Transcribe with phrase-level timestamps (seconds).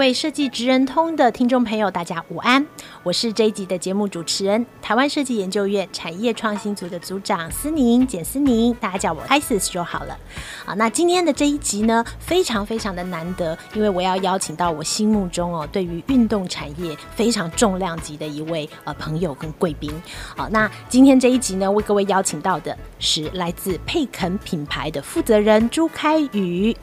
[0.00, 2.66] 位设计职人通的听众朋友，大家午安！
[3.02, 10.16] 我是这一集的节目主持人，台湾设计研究院产业创新组的组长思宁简思宁，大家叫我 Isis 就好了。
[10.64, 19.92] 好，那今天的这一集呢，非常非常的难得，因为我要邀请到我心目中哦，对于运动产业非常重量级的一位呃朋友跟贵宾。
[20.34, 26.74] 好，那今天这一集呢，为各位邀请到的是来自佩肯品牌的负责人朱开宇。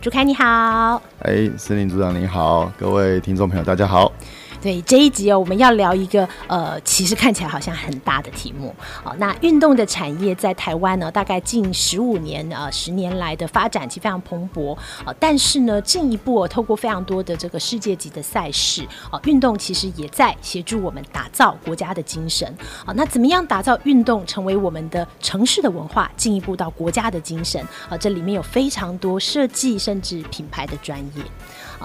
[0.00, 4.10] 朱凯你好，哎，森林组长你好，各位听众朋友大家好。
[4.60, 8.74] 对，这一集哦，我们要聊一个呃，其实看起来好像很大的题目。
[9.02, 14.76] 好，那运动的产业在台湾呢，大概近十五年呃十年来的发展其实非常蓬勃。
[15.06, 22.54] 呃，但是呢，进一步透过非常多的这个世界级的赛事，哦，运动其实也在协助我们打造国家的精神。
[22.84, 27.64] 好，那怎么样打造运动成为我们的城市的文化，进一步到国家的精神？
[27.88, 31.24] 啊，这里面有非常多设计甚至品牌的专业。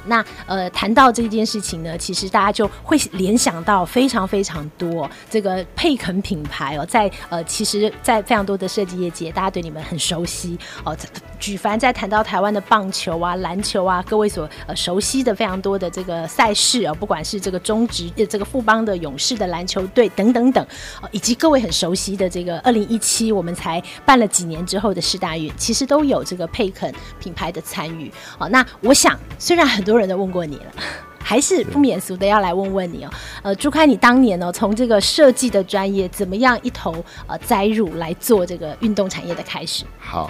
[0.05, 10.95] 那呃，谈到这件事情呢，其实大家就会联想到非常非常多这个佩肯品牌哦，在呃，其实，在非常多的设计业界，大家对你们很熟悉哦。
[11.39, 20.65] 举凡在谈到台湾的棒球啊、篮球啊，各位所呃熟悉的非常多的这个赛事哦，不管是这个中职的这个富邦的勇士的篮球队等等等，
[21.01, 28.11] 哦，以及各位很熟悉的这个二零一七我们才办了几年之后的世大运，其实都有这个佩肯品牌的参与。
[28.39, 30.65] 哦，那我想虽然很多人都问过你了，
[31.23, 33.09] 还是不免俗的要来问问你哦。
[33.43, 36.93] 呃，朱开，你当年呢，从这个设计的专业，怎么样一头
[37.27, 39.85] 呃栽入来做这个运动产业的开始？
[39.99, 40.29] 好，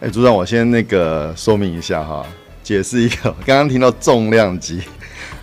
[0.00, 2.26] 哎、欸，组长，我先那个说明一下哈，
[2.64, 4.82] 解释一个， 刚刚听到重量级，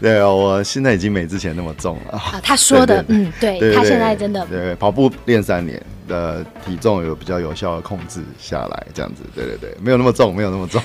[0.02, 2.40] 对啊，我现在已经没之前那么重了啊。
[2.44, 10.82] 他说的，对对对嗯，对，他现在真的对跑步练三年的体重有比较有效的控制下来，这样子，对对对，没有那么重，没有那么重，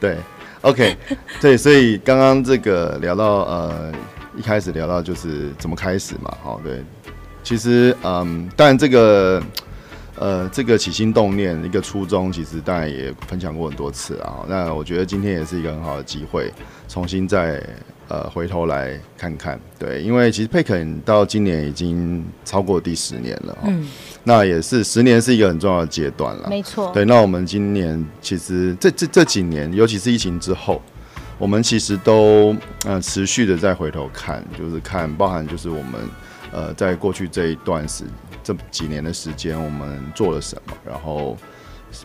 [0.00, 0.16] 对。
[0.66, 0.96] OK，
[1.40, 3.92] 对，所以刚刚这个聊到呃，
[4.36, 6.82] 一开始聊到就是怎么开始嘛，好，对，
[7.44, 9.40] 其实嗯，但这个
[10.18, 14.44] 呃，这个起心动念一个初衷，其实当然也分享过很多次啊。
[14.48, 16.52] 那我觉得今天也是一个很好的机会，
[16.88, 17.62] 重新再。
[18.08, 23.84] 呃，回头来看看，对，因为其实佩肯到今年已经超过第十年了，嗯，
[24.22, 30.80] 那也是十年是一个很重要的阶段了，没错，对，那我们今年其实这这这几年，尤其是疫情之后，
[31.36, 35.94] 我们其实都呃持续的在回头看，就是看包含就是我们
[36.52, 38.04] 呃在过去这一段时
[38.46, 41.36] 这几年的时间，我们做了什么，然后。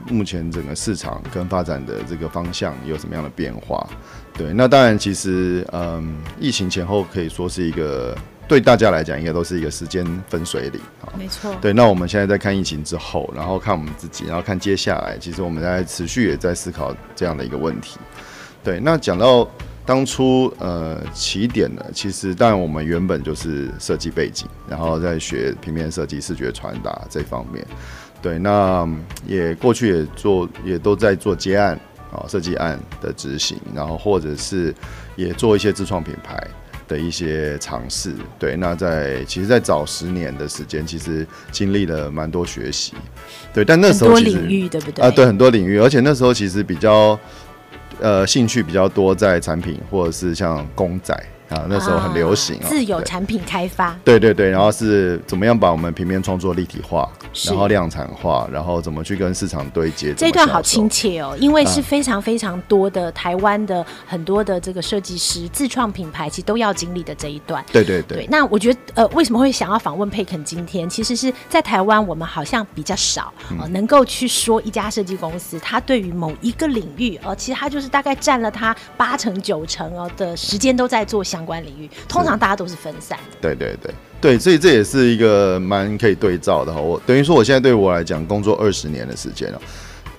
[0.07, 3.85] 目前整个市场跟发展的这个方向有什么样的变化？
[4.37, 8.15] 对，那当然，其实嗯，疫情前后可以说是一个
[8.47, 11.11] 对大家来讲，应该都是一个时间分水岭啊。
[11.17, 11.53] 没错。
[11.59, 17.99] 对，那我们现在在看疫情之后，然后看我们自己，然后看接下来，其实我们在持续也在思考这样的一个问题。
[18.63, 19.45] 对，那讲到
[19.85, 27.65] 当初呃起点呢，其实当然我们原本就是设计背景，然后在学平面设计、视觉传达这方面。
[28.21, 28.87] 对，那
[29.25, 31.73] 也过去也做，也都在做接案
[32.13, 34.73] 啊，设计案的执行，然后或者是
[35.15, 36.39] 也做一些自创品牌
[36.87, 38.13] 的一些尝试。
[38.37, 42.93] 对，那在其实，在早十年的时间，其实经历了蛮多学习。
[43.51, 45.03] 对，但那时候其实很多领域对不对？
[45.03, 47.19] 啊，对，很多领域，而且那时候其实比较
[47.99, 51.13] 呃兴趣比较多在产品，或者是像公仔。
[51.51, 53.95] 啊，那时候很流行啊，自有产品开发。
[54.03, 57.09] 对对对，然后是怎么样把我们平面创作立体化，
[57.45, 60.13] 然后量产化，然后怎么去跟市场对接。
[60.13, 67.61] 这段好亲切哦，因为是非常非常多的台湾的很多的这个设计师自创品牌，其实都要经历的这一段。
[67.71, 68.19] 对对对。
[68.19, 70.41] 对，那我觉得呃，为什么会想要访问佩肯？
[70.45, 81.40] 今天其实是在台湾，我们好像比较少呃，能够去说一家设计公司，它对于某一个领域呃，其实它就是大概占了它八成九成哦的时间都在做相。
[81.41, 83.37] 相关领域，通常大家都是分散的。
[83.41, 83.91] 对对对
[84.21, 86.79] 对，所以这也是一个蛮可以对照的哈。
[86.79, 89.59] 我等于说，我现在对我来讲，工作二十年的时间了，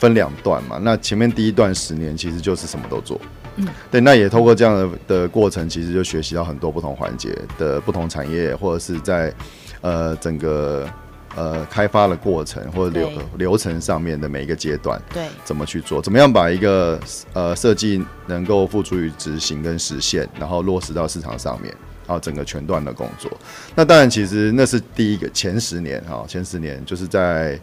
[0.01, 0.79] 分两段嘛。
[0.83, 3.21] 那前面第一段十年，其实就是什么都做。
[3.55, 4.01] 嗯，对。
[4.01, 9.33] 那也透过这样的的过程，其实就学习到很多不同环节的不同产业，或者是在
[9.81, 10.89] 呃整个
[11.35, 16.99] 呃开发的过程或者流流程上面的每一个阶段，对，怎么去做，怎么样把一个
[17.33, 21.75] 呃设计能够付诸于执行跟实现，然后落实到市场上面，
[22.07, 23.31] 然后整个全段的工作。
[23.75, 27.59] 那当然，其实那是第一个前十年哈，前十年就是在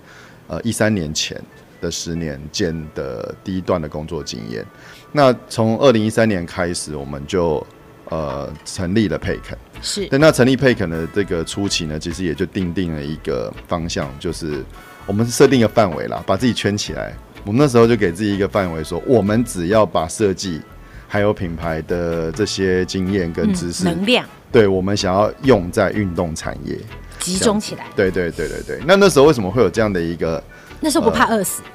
[0.48, 1.40] 呃一三年前
[1.80, 4.66] 的十年间的第一段的工作经验。
[5.12, 7.66] 那从二零一三年开始，我们就
[8.10, 9.58] 呃成立了佩肯。
[9.82, 14.64] 是对，那成立佩肯的这个初期呢，其实也就定定了一个方向，就是
[15.06, 17.14] 我们设定一个范围啦，把自己圈起来。
[17.46, 20.62] 我们那时候就给自己一个范围，说我们只要把设计
[21.08, 26.78] 还有品牌的这些经验跟知识，嗯、能量，对我们想要用在运动产业
[27.20, 27.86] 集中起来。
[27.96, 28.80] 对对对对对。
[28.86, 30.44] 那那时候为什么会有这样的一个？
[30.82, 31.70] 那时候不怕饿死、呃？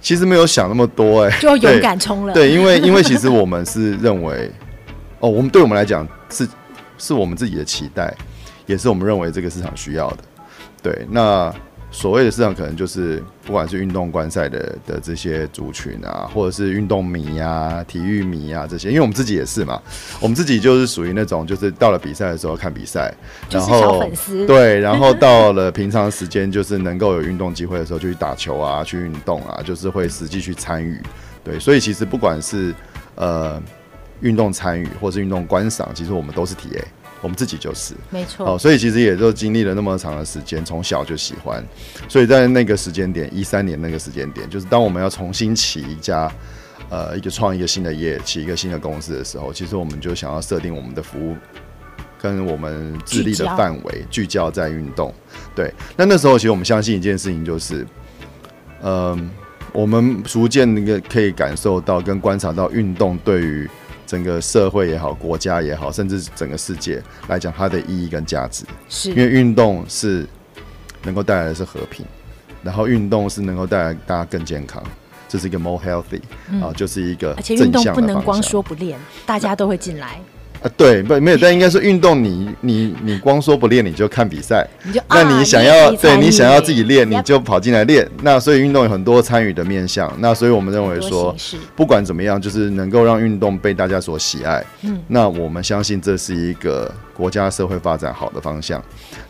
[0.00, 2.34] 其实没有想那么多、欸，哎，就勇敢冲了。
[2.34, 4.50] 对，因为因为其实我们是认为，
[5.20, 6.48] 哦，我们对我们来讲是。
[7.02, 8.14] 是我们自己的期待，
[8.66, 10.18] 也是我们认为这个市场需要的。
[10.82, 11.50] 对，那
[11.90, 19.80] 所谓的市场可能就是不管是运动观赛的的这些族群啊，或者是运动迷啊、体育迷啊这些，因为我们自己也是嘛，
[20.20, 23.10] 我们自己就是属于那种就是到了比赛的时候看比赛，
[23.48, 31.00] 然后小粉丝对，然后到了平常时间就是能够有运动机会的时候就去打球啊、去运动啊，就是会实际去参与。
[31.42, 32.74] 对，所以其实不管是
[33.14, 33.58] 呃。
[34.20, 36.82] 运动参与或是运动观赏，其实我们都是 TA，
[37.20, 38.46] 我们自己就是没错。
[38.46, 41.64] 哦，所以其实也就经历了那么长的时间，从小就喜欢。
[42.08, 46.30] 所以在那个时间点，一三年那个时间点，就是当我们要重新起一家
[46.88, 51.36] 呃一个创一个新的业，起一个新的公司的时候，其实我们就想要设定我们的服务
[52.20, 55.14] 跟我们致力的范围聚焦在运动。
[55.54, 57.86] 对，那那时候其实我们相信一件事情，就是
[58.82, 59.20] 嗯、呃，
[59.72, 63.68] 我们逐渐那个可以感受到跟观察到运动对于
[64.10, 69.10] 整个社会也好，国家也好，甚至整个世界来讲，它的意义跟价值，是。
[69.10, 70.26] 因为运动是
[71.04, 72.04] 能够带来的是和平，
[72.60, 74.82] 然后运动是能够带来大家更健康，
[75.28, 76.20] 这是一个 more healthy
[76.60, 80.20] 啊、嗯，就是一个而且运动不能光说不练，大家都会进来。
[80.62, 88.06] 啊，对，不没有，但应该是运动你，你你你光说不练，你就看比赛，你就那你想要，对你想要自己练，你就跑进来练。
[88.22, 91.34] 那所以运动有很多参与的面向，那所以我们认为说，
[91.74, 94.62] 不管怎么样，就是能够让运动被大家所喜爱。
[94.82, 98.82] 嗯，那我们相信这是一个国家社会发展好的方向。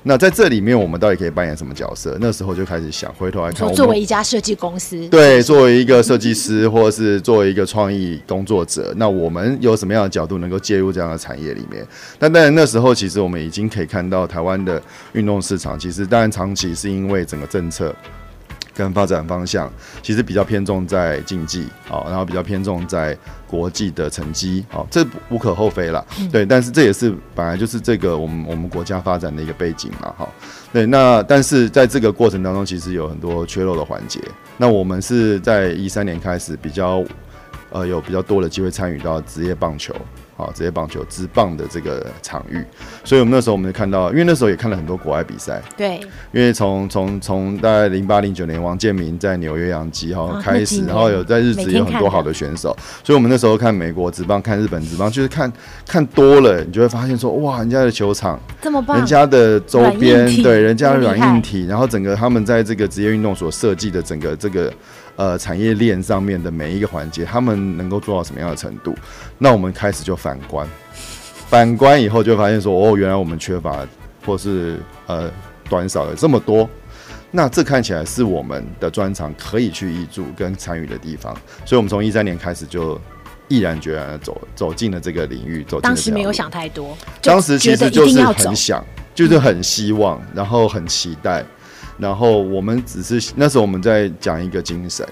[0.04, 2.16] 那在这里面，我们到底可以扮演什么角色？
[2.20, 11.84] 那时候就开始想，回头来看，作为一家设计公司，对，作为一个设计师，或者是作为一个创意工作者，那我们有什么样的角度能够介入这样的产业里面？
[12.19, 14.81] 但当然，那时候其实我们已经可以看到台湾的
[15.12, 17.94] 运动市场，其实当然长期是因为整个政策。
[18.80, 23.14] 跟发展方向其实比较偏重在竞技，好，然后比较偏重在
[23.46, 30.26] 国际的成绩，好，这无可厚非了，对，但是这也是本来就是这个我们我们国家发展的一个背景嘛，哈，
[30.72, 34.18] 对，那但是在这个过程当中，其实有很多缺漏的环节，
[34.56, 37.04] 那我们是在一三年开始比较，
[37.68, 39.94] 呃，有比较多的机会参与到职业棒球。
[40.40, 42.64] 啊，职业棒球职棒的这个场域，
[43.04, 46.00] 所以我们那时候我们就看到，因为那时候也看了很多国外比赛，对，
[46.32, 55.52] 因为从从从大概零八零九年王建民在纽约洋基哈开始，然后有在日职有很多好的选手，所以我们那时候看美国职棒，看日本职棒，就是看
[55.87, 64.72] 看多了，你就会发现说，哇，人家的球场这么棒，人家的周边对人家的软硬体，然后整个他们在这个职业运动所设计的整个这个。
[65.20, 68.96] 呃，产业链上面的每一个环节，他们能够做到什么样的程度？
[69.36, 70.66] 那我们开始就反观，
[71.46, 73.86] 反观以后就发现说，哦，原来我们缺乏
[74.24, 75.30] 或是呃
[75.68, 76.66] 短少了这么多。
[77.30, 81.36] 那这看起来是我们的专长可以去挹注跟参与的地方。
[81.66, 82.98] 所以，我们从一三年开始就
[83.46, 85.62] 毅然决然的走走进了这个领域。
[85.82, 88.82] 当时没有想太多，当时其实就是很想，
[89.14, 91.44] 就是很希望，然后很期待。
[92.00, 95.07] 然后我们只是那时候我们在讲一个精神，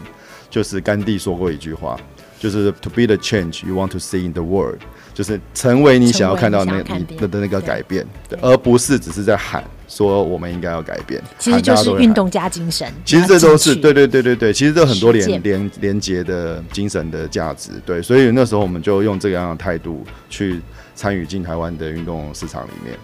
[0.49, 1.97] 就是甘地说过一句话，
[2.39, 4.81] 就是 To be the change you want to see in the world，
[5.13, 11.23] 就是成为你想要看到那你的的那个改变，对，而不是只是在喊说我们应该要改变。
[11.39, 12.91] 其实就是运动加精神。
[13.05, 20.61] 其实这都是对对对对对，其实这很多连连连接的精神的价值，对，所以那时候我们就用这样的态度去
[20.95, 22.97] 参与进台湾的运动市场里面。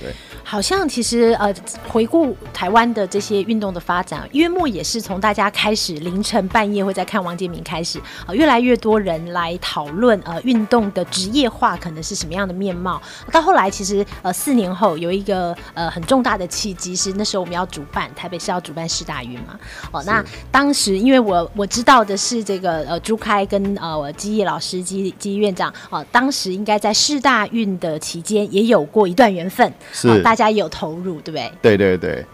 [0.00, 1.54] 对，好像其实呃，
[1.88, 13.00] 回顾台湾的这些运动的发展，约莫也是从大家开始凌晨半夜会在看王建民开始，呃，越来越多人来讨论呃运动的职业化可能是什么样的面貌。
[13.30, 19.58] 到后来其实呃四年后有一个呃很重大的契机，是那时候我们要主办台北市要主办世大运嘛。
[19.92, 29.72] 哦，那当时因为我我知道的是这个呃朱开跟呃我基业老师基基院长哦，呃，当时应该在世大运的期间也有过一段缘分。
[29.92, 31.52] 是、哦，大家有投入，对不对？
[31.60, 32.24] 对对对，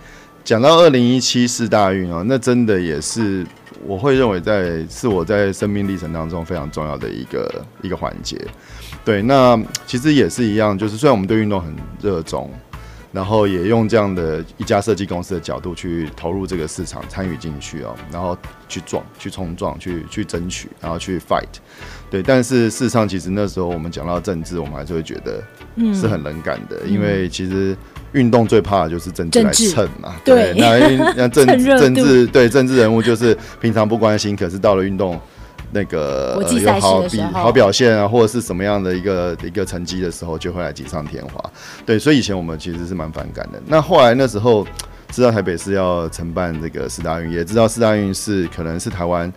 [0.44, 3.46] 讲到二零一七四大运哦，那真的也是
[3.84, 8.40] 我会认为在是我在生命历程当中非常重要的一个一个环节。
[9.04, 12.50] 对，那其实也是一样，就是虽然我们对运动很热衷。
[13.12, 18.38] 然后也用这样的一家设计公司的角度去投入这个市场，参与进去哦，然后
[18.68, 21.48] 去撞、去冲撞、去去争取，然后去 fight，
[22.08, 22.22] 对。
[22.22, 25.42] 但是事实上，其实那时候我们讲到政治，我们还是会觉得
[25.94, 27.76] 是很冷感的，嗯、因为其实
[28.12, 30.14] 运动最怕的就是政治来蹭嘛。
[30.24, 30.78] 对，那
[31.16, 35.20] 那政政治对政治人物就是平常不关心，可是到了运动。
[35.72, 41.40] 那个呃有好比好表现啊，或者是什么样的一个一个成绩的时候，就会来锦上添花。
[41.86, 43.62] 对，所以以前我们其实是蛮反感的。
[43.66, 44.66] 那后来那时候
[45.12, 49.32] 知道台北市要承办这个四大运，也知道四大运是可能是台湾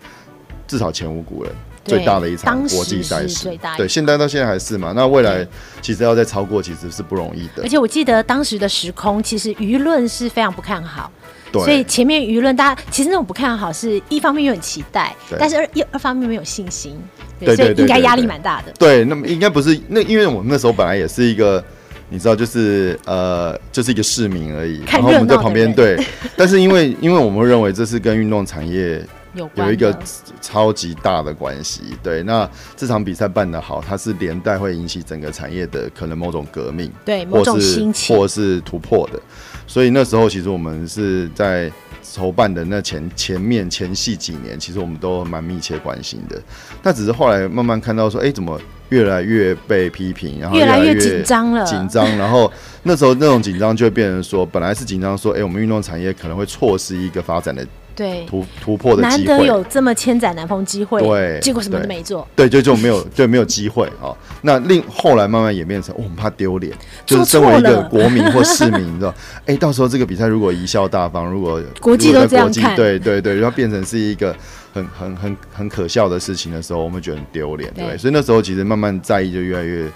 [0.65, 3.49] 至少前无古人最大的一场国际赛事。
[3.77, 4.93] 对，现在到现在还是嘛。
[4.95, 5.45] 那未来
[5.81, 7.63] 其实要再超过，其实是不容易的。
[7.63, 11.11] 而且我记得当时的时空，其实舆论是非常不看好。
[11.53, 16.99] 所以前面舆论，大家其实那种不看好，是一方面又很期待，但是二一二方面没有信心，
[17.39, 18.71] 对，所以应该压力蛮大的。
[18.79, 21.63] 对，那么应该不是那，因为我们那时候本来也是一个，
[22.09, 25.95] 你知道，就是呃，就是一个市民而已，然后我们在旁边对，
[26.35, 29.97] 但是因为因为我们认为这是跟运动产业有有一个
[30.41, 39.19] 超级大的关系，对，那这场比赛办得好，它是连带会引起整个产业的可能某种革命，对，某种兴起或是突破的。
[39.65, 41.71] 所以那时候，其实我们是在
[42.03, 46.39] 筹办的那前前面前戏几年，其实我们都蛮密切关心的。
[46.83, 48.59] 那只是后来慢慢看到说，哎，怎么
[48.89, 52.05] 越来越被批评，然后越来越紧张了，紧张。
[52.17, 52.51] 然后
[52.83, 57.65] 那时候那种紧张就会变成说，本来是紧张说，哎，我们运动产业可能会错失一个发展的。
[57.95, 64.09] 对突突破的机会，难得有这么千载难逢机会，对，结果什么都没做，对，就就没有，对没有机会啊。
[64.41, 66.73] 那另后来慢慢演变成，我们怕丢脸，
[67.05, 69.13] 就是身为一个国民或市民， 你知道，
[69.45, 74.35] 哎，到时候这个比赛如果贻笑大方，如果国际都这样看，对对对，然后变成是一个
[74.73, 77.97] 很很很很可笑的事情的时候，我们觉得很丢脸，对。
[77.97, 79.87] 所以那时候其实慢慢在意就越来越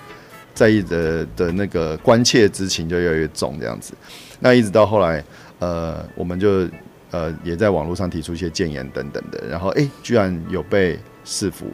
[0.54, 3.94] 在意的的那个关切之情就越来越重，这样子。
[4.39, 5.24] 那一直到后来，
[5.60, 6.68] 呃，我们就。
[7.12, 11.68] 呃，也在网络上提出一些建言等等的，然后哎，居然有被市府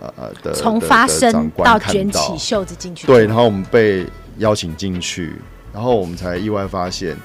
[0.00, 4.06] 呃呃的从发声到卷起袖子进去，对，然后我们被
[4.38, 5.34] 邀请进去，
[5.72, 7.16] 然后我们才意外发现，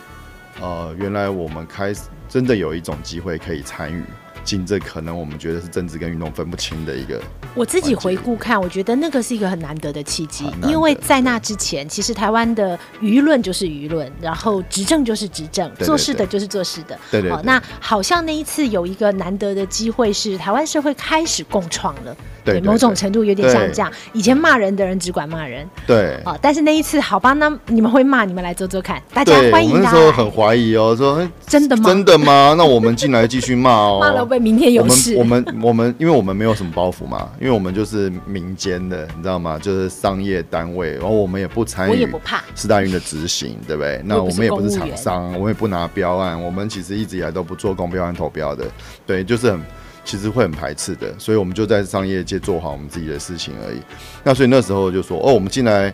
[0.62, 4.04] 呃，原来我们开始真的有一种机会可以参与。
[4.50, 7.22] 进这可能我们觉得是政治跟运动分不清的一个。
[7.54, 16.98] 我自己回顾看，我觉得那个是一个很难得的契机，因为在那之前，其实台湾的舆论就是舆论，然后执政就是执政，做事的就是做事的。
[17.12, 17.32] 对对，对。
[17.32, 22.18] 好，那好像那一次有一个难得的机会，是台湾社会开始共创了。
[22.44, 23.92] 对，对，对，对，某种程度有点像这样。
[24.14, 25.68] 以前骂人的人只管骂人。
[25.86, 26.20] 对。
[26.26, 29.82] 哦，但是那一次，好吧，那你们会骂，你们来做做看，大家欢迎。
[29.82, 31.84] 那时候很怀疑哦，说真的吗？
[31.86, 32.56] 真的吗？
[32.58, 34.00] 那我们进来继续骂哦。
[34.02, 35.16] 骂了会明天有事。
[35.16, 39.58] 我们我们我们，因为我们没有什么包袱嘛，因为我们就是民间的，你知道吗？
[39.62, 41.92] 就是商业单位，然后我们也不参与。
[41.92, 42.42] 我也不怕。
[42.56, 44.02] 四大运的执行，对不对？
[44.06, 48.66] 那我们也不是厂商，我们也不拿标案，我们其实一直以来都不做公标案投标的，
[49.06, 49.62] 对，就是很。
[50.10, 53.80] 其实会很排斥的，所以我们就在商业界做好我们自己的事情而已。
[54.24, 55.94] 那所以那时候就说，哦，我们进来，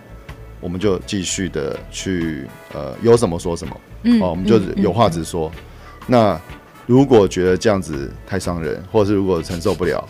[0.61, 5.49] 我们就继续的去，呃，有什么说什么，嗯，哦，我们就有话直说。
[5.49, 6.41] 嗯嗯嗯、那
[6.85, 10.01] 如果觉得这样子太伤人，或者是如果承受不了，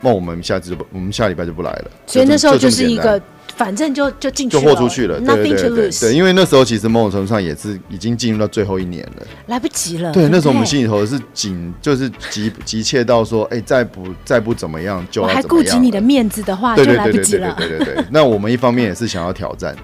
[0.00, 1.90] 那我们下次就不，我们下礼拜就不来了。
[2.06, 3.20] 所以那时候就是一个。
[3.56, 10.12] 反正就就进去了，就豁出去了，对对对对，对，因为那时候其实某种程度上也是已经进入到最后一年了，来不及了。
[10.12, 15.42] 对，那时候我们心里头是紧，就是急急切到说，哎，再不再不怎么样就要怎么样。
[15.42, 17.54] 我还顾及你的面子的话，就来不及了。
[17.58, 19.76] 对对对对，那我们一方面也是想要挑战。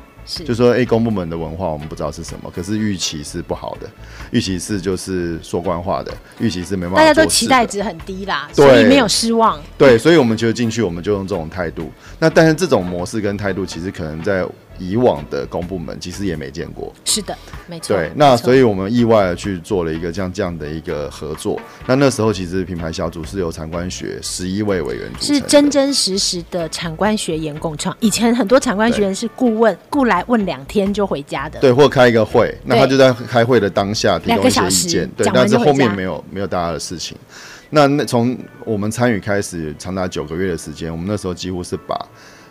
[0.44, 3.88] 就说哎，公部门的文化我们不知道是什么，可是预期是不好的，
[4.30, 6.98] 预期是就是说官话的，预期是没办法。
[6.98, 9.60] 大家都期待值很低啦，所以没有失望。
[9.78, 11.90] 对，所以我们觉得进去我们就用这种态度。
[12.18, 14.46] 那但是这种模式跟态度，其实可能在。
[14.78, 17.96] 以往的公部门其实也没见过，是的，没错。
[17.96, 21.60] 对，那所以我们意外的去做了一个像这样的一个合作。
[21.86, 27.96] 那那时候其实品牌小组是由产官学十一位委员组成，是真真实实的产官学研共创。
[28.00, 37.16] 以前很多产官学员是顾问，顾来问两天就回家的，对，或开一个会，那他就在开会的当下提供一些意见，对，但是后面没有没有大家的事情。
[37.70, 41.96] 那那从我们参与开始，长达九个月的时间，我们那时候几乎是把。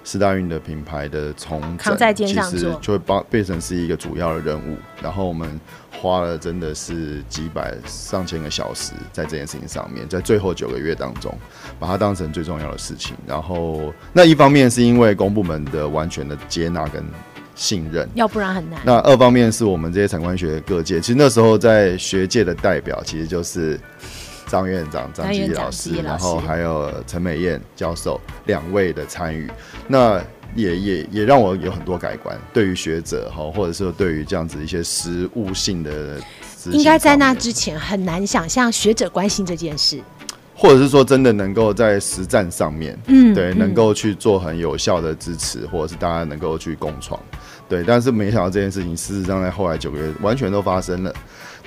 [0.05, 4.77] 世大运的品牌的重整，其实就会帮变成是一个主要的任务。
[5.01, 5.59] 然后我们
[5.99, 11.35] 花了真的是几百上千个小时在这件事情上面，在最后九个月当中，
[11.79, 13.15] 把它当成最重要的事情。
[13.25, 17.03] 然后那一方面是因为公部门的完全的接纳跟
[17.55, 18.79] 信任，要不然很难。
[18.85, 23.79] 那二方面是我们这些产官学各界，其实那时候在学界的代表其实就是
[24.55, 29.49] 张院长张基老师，然后还有陈美燕教授两位的参与，
[29.87, 30.21] 那
[30.55, 36.17] 也也也让我有很多改观，对于学者哈，或者说对于这样子一些实务性的，
[36.71, 39.99] 应该在那之前很难想象学者关心这件事。
[40.57, 47.19] 或者是说，真的能够在实战上面，嗯，对，能够去做很有效的支持，或者是大家能够去共创，
[47.67, 47.83] 对。
[47.83, 51.13] 但是没想到这件事情，事实上在后来九个月完全都发生了，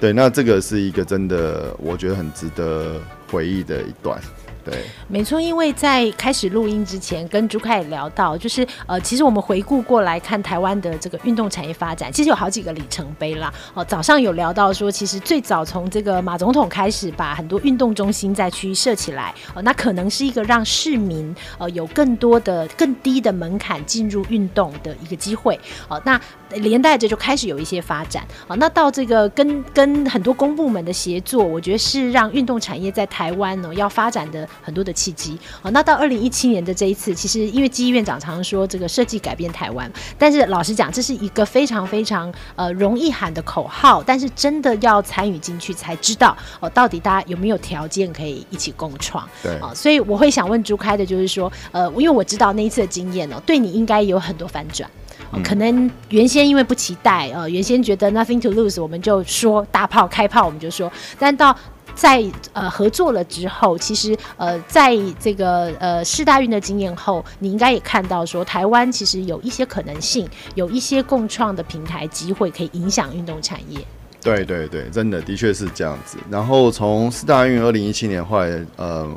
[0.00, 0.12] 对。
[0.12, 3.00] 那这个是一个真的，我觉得很值得
[3.31, 4.21] 回忆的一段。
[4.64, 13.50] 对，没错，因为在开始录音之前，跟朱凯也聊到，就是呃，其实我们回顾过来看台湾的这个运动产业发展，其实有好几个里程碑啦。
[13.73, 25.59] 哦，早上有聊到说，其实最早从这个马总统开始，把很多运动中心在区设起来，哦，那可能是一个让市民呃有更多的更低的门槛进入运动的一个机会。
[25.88, 28.26] 哦，那连带着就开始有一些发展。
[28.47, 34.49] 啊，那到这个跟跟很多公部门的协作，我觉得是让运动产业在台湾呢要发展的。
[34.62, 49.26] 很多的契机，啊，那到二零一七年的这一次，其实因为基院长常常说这个设计改变台湾，但是老实讲，这是一个非常非常呃容易喊的口号，但是真的要参与进去才知道哦，到底大家有没有条件可以一起共创？
[49.43, 54.88] 对啊，所以我会想问朱开的，就是说，呃，因为我知道那一次的经验哦，对你应该有很多反转，
[55.33, 61.57] 嗯，可能原先因为不期待，呃，原先觉得 nothing to lose，我们就说大炮开炮，我们就说，但到。
[61.95, 73.81] 在呃合作了之后，其实呃在这个呃世大运的经验后，你应该也看到说，台湾其实有一些可能性，有一些共创的平台机会，可以影响运动产业。
[74.23, 76.19] 对对对，真的的确是这样子。
[76.31, 79.13] 然后从四大运二零一七年后来呃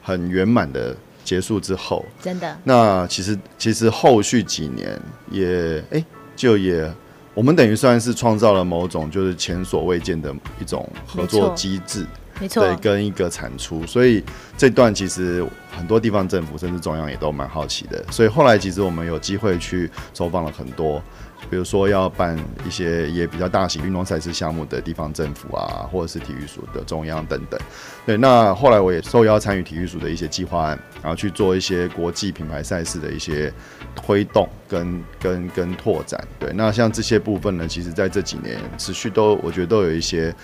[0.00, 5.00] 很圆满的结束之后，真的，那其实其实后续几年
[5.30, 6.04] 也哎
[6.36, 6.88] 就也。
[7.34, 12.06] 我们等于算是创造了某种就是前所未见的一种合作机制，
[12.38, 14.22] 没错，对，跟一个产出，所以
[14.56, 15.44] 这段其实
[15.76, 21.02] 很多地方政府甚至中央也都蛮好奇的，所以后来其实我们有机会去走访了很多。
[21.50, 27.60] 比如说要办一些也比较大型运动赛事项目的地方政府啊，或者是体育署的中央等等。
[28.06, 33.52] 对，那后来我也受邀参与体育署的一些计划案，然后去做一些国际品牌赛事的一些
[33.94, 36.22] 推动跟跟跟拓展。
[36.38, 40.34] 对，那像这些部分呢，其实在这几年持续都我觉得都有一些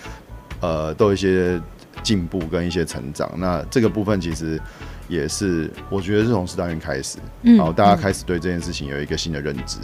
[0.59, 1.59] 呃都有一些
[2.03, 3.31] 进步跟一些成长。
[3.37, 4.59] 那这个部分其实
[5.07, 9.79] 也是我觉得是从四大运开始，然后大家开始对这件事情有一个新的认知。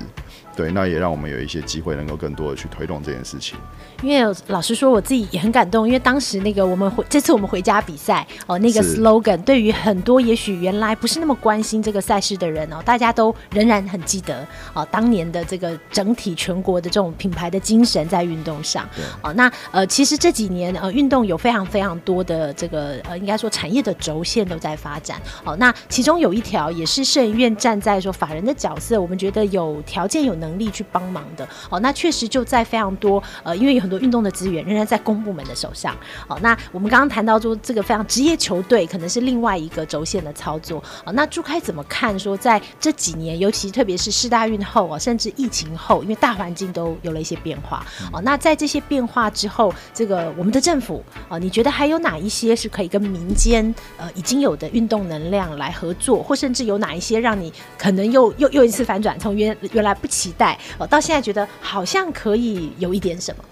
[0.58, 3.60] 对，那也让我们有一些机会，能够更多的去推动这件事情。
[4.02, 18.84] 因为老实说，我自己也很感动，因为当时那个我们回这次我们回家比赛哦，那个 slogan 对于很多也许原来不是那么关心这个赛事的人哦，大家都仍然很记得哦，当年的这个整体全国的这种品牌的精神在运动上。
[19.22, 25.22] 哦，那呃，其实这几年呃，运动有非常非常多的这个呃，应该说产业的轴线都在发展。
[25.44, 30.47] 哦，那其中有一条也是摄影院站在说法人的角色，我们觉得有条件有能。
[30.48, 35.96] 能力去帮忙的哦，那确实就在非常多呃，因为有很多运动的资源仍然在公部门的手上
[36.28, 36.38] 哦。
[36.42, 41.12] 那我们刚刚谈到说这个非常职业球队可能是另外一个轴线的操作哦。
[41.12, 48.22] 那朱开怎么看说在这几年，尤其特别是世大运后啊，甚至疫情后，因为大环境都有了一些变化哦。
[48.22, 63.44] 那在这些变化之后，这个我们的政府哦，你觉得还有哪一些是可以跟民间呃已经有的运动能量来合作，或甚至有哪一些让你可能又又又一次反转，从原原来不期待哦，到现在觉得好像可以有一点什么。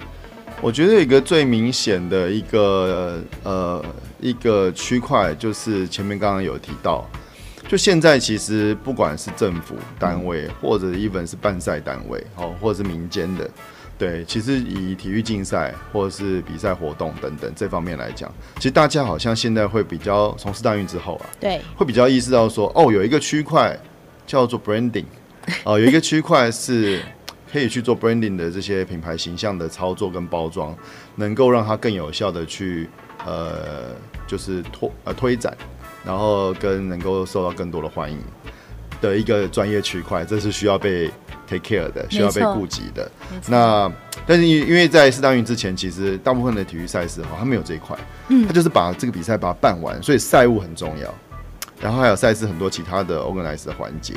[0.62, 3.84] 我觉得有一个最明显的一个呃
[4.22, 7.06] 一个区块，就是前面刚刚有提到，
[7.68, 13.50] 就现在其实不管是政府单位，或者 even 是办赛单位，哦，或者是民间的，
[13.98, 23.78] 对，其实以体育竞赛或者是比赛活动等等这方面来讲，其实大家好像现在会比较从事大运之后啊，对，会比较意识到说，哦，有一个区块
[24.26, 25.06] 叫做 branding。
[25.64, 27.02] 哦，有一个区块是
[27.52, 30.76] 可以去做 branding 的这些品牌形象的操作跟包装，
[31.16, 32.90] 能够让它更有效的去
[33.26, 33.96] 呃，
[34.28, 35.56] 就是拓呃推展，
[36.06, 38.20] 然后跟能够受到更多的欢迎
[39.02, 41.10] 的一个专业区块，这是需要被
[41.48, 43.10] take care 的，需要被顾及的。
[43.48, 43.92] 那
[44.26, 47.98] 但是因因为在四大运之前，其实大部分的体育赛事哈，它没有这一块，
[48.30, 51.14] 嗯，它就是把这个比赛把它办完，所以赛务很重要。
[51.82, 54.14] 然后还有赛事很多其他的 organize 的环节。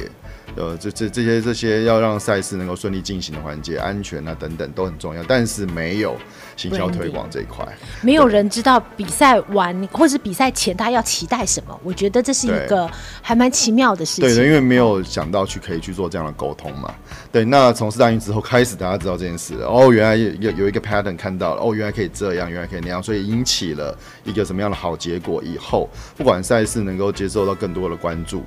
[0.57, 6.17] 呃，这这这些这些要让赛事能够顺利进行的环节，安全啊等等都很重要，但是没有
[6.57, 7.65] 行销推广这一块，
[8.03, 11.79] 没有人知道比赛完或是比赛前大家要期待什么。
[11.85, 12.91] 我觉得这是一个
[13.23, 14.25] 还蛮奇妙的事情。
[14.25, 16.93] 对的，因为没有想到去可以去做这样的沟通嘛。
[17.31, 25.41] 对，那从四大运之后开始，大家知道这件事，哦，原来有有一个 pattern 看到了，哦，原来可以这样，原来可以那样，所以引起了一个什么样的好结果？
[25.45, 28.43] 以后不管赛事能够接受到更多的关注。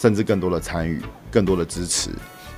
[0.00, 2.08] 甚至更多的参与，更多的支持，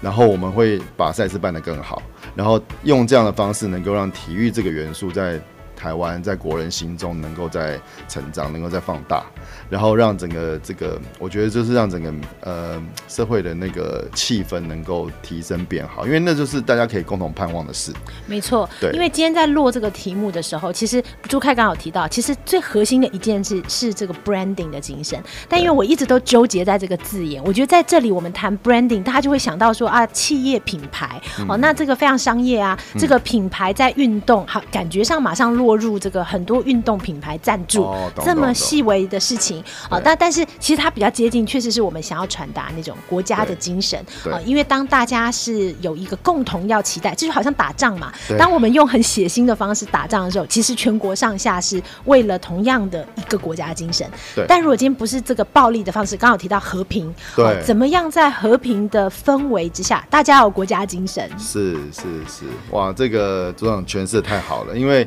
[0.00, 2.00] 然后我们会把赛事办得更好，
[2.37, 5.40] 然后用这样的方式能够让体育这个元素在。
[5.83, 7.77] 台湾在国人心中能够在
[8.09, 9.25] 成长，能够在放大，
[9.68, 17.92] 然后让整个这个，我觉得就是让整个呃社会的那个气氛能够提升变好，因为那就是大家可以共同盼望的事。
[18.27, 18.92] 没错，对。
[18.92, 25.21] 因为今天在落这个题目的时候，其实朱凯刚好提到，其实最核心的一件事是这个 branding 的精神。
[25.49, 35.72] 但因为我一直都纠结在这个字眼，我觉得在这里我们谈 branding，大家就会想到说啊，企业品牌哦，那这个非常商业啊，这个品牌在运动好，感觉上马上落。
[35.77, 44.41] 入这个很多运动品牌赞助、哦、这么细微的事情啊，但但是其实它比较接近，确实是我们想要传达那种国家的精神啊。
[44.45, 48.13] 因为当大家是有一个共同要期待，就是好像打仗嘛。
[48.39, 54.09] 当我们用很血腥的方式打仗的时候，其实全国上下是为了同样的一个国家的精神。
[54.49, 61.29] 但如果今天不是这个暴力的方式，刚好提到和平，对，怎么样在和平的氛围之下，大家有国家精神？
[61.39, 65.07] 是是是，哇，这个组长诠释得太好了，因为。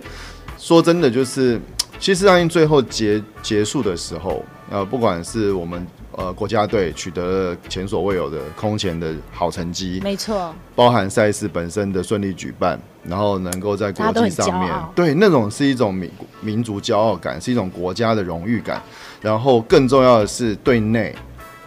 [0.65, 1.61] 说真的，就是
[1.99, 16.09] 其实奥运最后结结束的时候，呃，不管是我们呃国家队取得了前所未有的空前的好成绩，没错，包含赛事本身的顺利举办，然后能够在国际上面，对，那种是一种民
[16.41, 18.81] 民族骄傲感，是一种国家的荣誉感，
[19.21, 21.15] 然后更重要的是对内，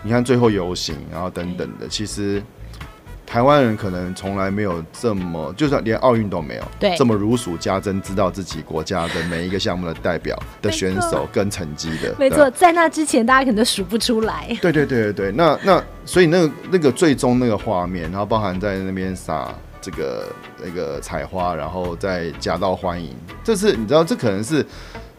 [0.02, 2.42] 你看最后游行，然后等等的，其实。
[3.28, 12.14] 台湾人可能从来没有这么，就算连奥运都没有，对，这么如数家珍，知道自己国家的每一个项目的代表的选手跟成绩的。
[12.18, 14.46] 没错，在那之前大家可能都数不出来。
[14.62, 20.32] 对对对对对，那那所以那个那个最终那个画面，然后包含在那边撒这个
[20.64, 23.14] 那个彩花，然后再夹道欢迎，
[23.44, 24.64] 这是你知道，这可能是。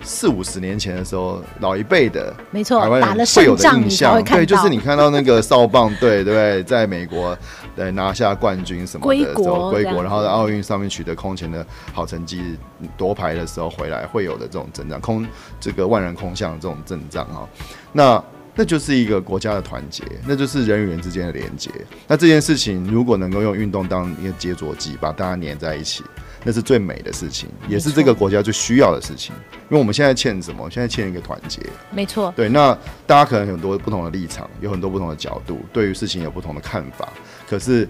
[0.01, 6.63] 四五十年前的时候，老一辈的没错，台湾人会有的印象，对，就是你看到那个少棒队，对不对？
[6.63, 7.37] 在美国
[7.75, 12.57] 对拿下冠军什么的时候，归国，然后在奥运上面取得空前的好成绩，
[12.97, 15.27] 夺牌的时候回来会有的这种阵仗，空
[15.59, 17.47] 这个万人空巷这种阵仗啊，
[17.91, 18.23] 那
[18.55, 21.69] 那就是一个国家的团结，那就是人与人之间的连接。
[22.07, 26.03] 那这件事情如果能够用运动当一个接着剂，把大家黏在一起。
[26.43, 29.35] 那是最美的事情，也是这个国家最需要的事情。
[29.69, 30.69] 因为我们现在欠什么？
[30.69, 31.61] 现在欠一个团结。
[31.91, 32.33] 没错。
[32.35, 37.09] 对，那大家可能有很多不同的立场，有很多不同的角度，对于事情有不同的看法。
[37.47, 37.87] 可是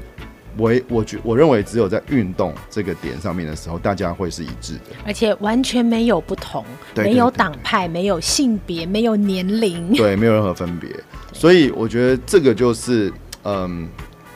[0.57, 10.89] 我我觉我认为，只有在运动这个点上面的时候，大家会是一致的，而且完全没有不同，没有党派，没有性别，没有年龄， 对，没有任何分别。
[11.31, 13.87] 所以我觉得这个就是，嗯，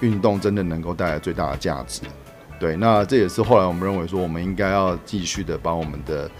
[0.01, 2.01] 运动真的能够带来最大的价值。
[2.63, 6.31] 对，那这也是后来我们认为说，我们应该要继续的把我们的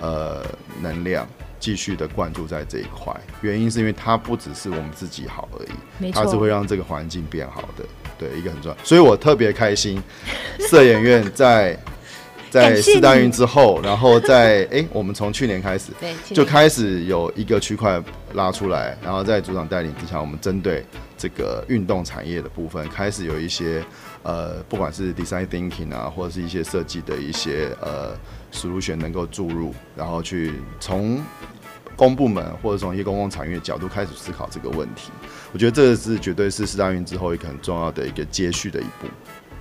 [0.00, 0.46] 呃
[0.80, 1.26] 能量
[1.58, 3.12] 继续的灌注在这一块。
[3.40, 5.66] 原因是因为它不只是我们自己好而
[6.06, 7.84] 已，它是会让这个环境变好的。
[8.16, 8.76] 对，一个很重要。
[8.84, 10.00] 所以我特别开心，
[10.70, 11.76] 摄影院在
[12.48, 15.90] 在四大运之后，然后在哎，我们从去年开始
[16.32, 18.00] 就开始有一个区块
[18.34, 20.84] 拉出来，然后在组长带领之下，我们针对
[21.18, 23.82] 这个运动产业的部分开始有一些。
[24.22, 28.16] 呃，不管是 design thinking 啊，或者是一些设计的一些呃
[28.52, 31.20] solution 能够注入，然后去从
[31.96, 35.10] 公部门或者从一些公共产业的角度开始思考这个问题，
[35.52, 39.08] 我觉得这是绝对是四大运之后一个很重要的一个接续的一步。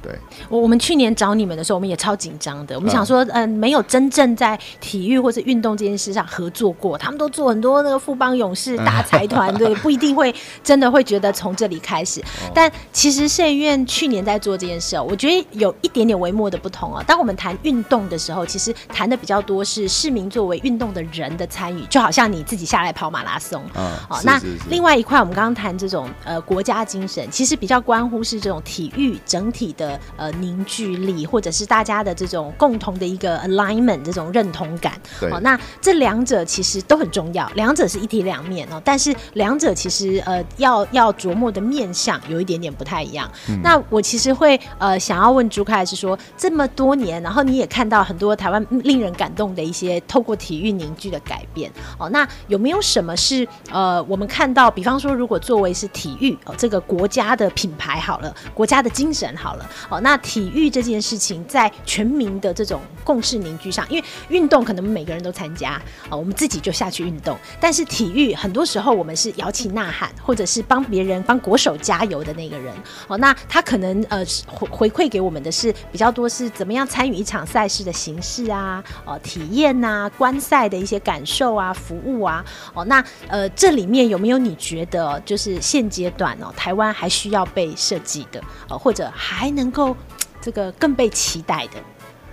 [0.02, 0.18] 对，
[0.50, 2.76] 我我们去年找你们的时候，我们也超紧张的。
[2.76, 10.34] 我们想说，嗯、呃，没有真正在体育或是运动这件事上合作过，他们都做很多那个富邦勇士大财团，对， 不一定会
[10.64, 12.22] 真的会觉得从这里开始。
[12.54, 17.04] 但其实社研院去年在做这件事，我觉得有一点点微末的不同啊。
[17.06, 29.91] 当我们谈运动的时候，其实谈的比较多是市民作为运动的人的参与，就好像你自己下来跑马拉松，嗯，好，那另外一块我们刚刚谈这种呃国家精神，其实比较关乎是这种体育整体的。
[29.92, 34.94] 的呃凝聚力，或者是大家的这种共同的一个 alignment 这种认同感。
[35.20, 35.30] 对。
[35.32, 38.82] 哦，那这两者其实都很重要，两者是一体两面哦。
[38.84, 43.30] 但是两者其实呃要要琢磨的面向有一点点不太一样。
[43.50, 52.10] 嗯、那我其实会呃想要问朱凯是说，这么多年，然后你也看到很多台湾令人感动的一些透过体育凝聚的改变哦。
[52.10, 72.74] 那有没有什么是呃我们看到，比方说如果作为是体育哦这个国家的品牌好了，国家的精神好了哦，那体育这件事情在全民的这种共识凝聚上，因为运动可能每个人都参加哦，我们自己就下去运动，但是体育很多时候我们是摇旗呐喊，或者是帮别人帮国手加油的那个人。
[73.08, 89.96] 哦，那他可能呃回回馈给我们的是比较多是怎么样参与一场赛事的形式啊，哦体验呐、观赛的一些感受啊，服务啊，哦那呃这里面有没有你觉得就是现阶段哦台湾还需要被设计的呃，或者还能够
[90.42, 91.80] 这个更被期待的？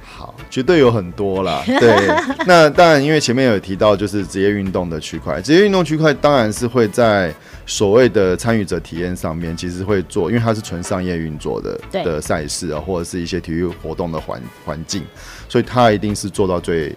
[0.02, 1.62] 好，绝对有很多啦。
[1.78, 1.96] 对，
[2.44, 7.32] 那当然，因为前面有提到，就是职业运动的区块，职业运动区块当然是会在
[7.66, 15.04] 所谓的参与者体验上面，其实会做，因为它是纯商业运作的的赛事啊，或者是一些体育活动的环环境，
[15.48, 16.92] 所以它一定是做到最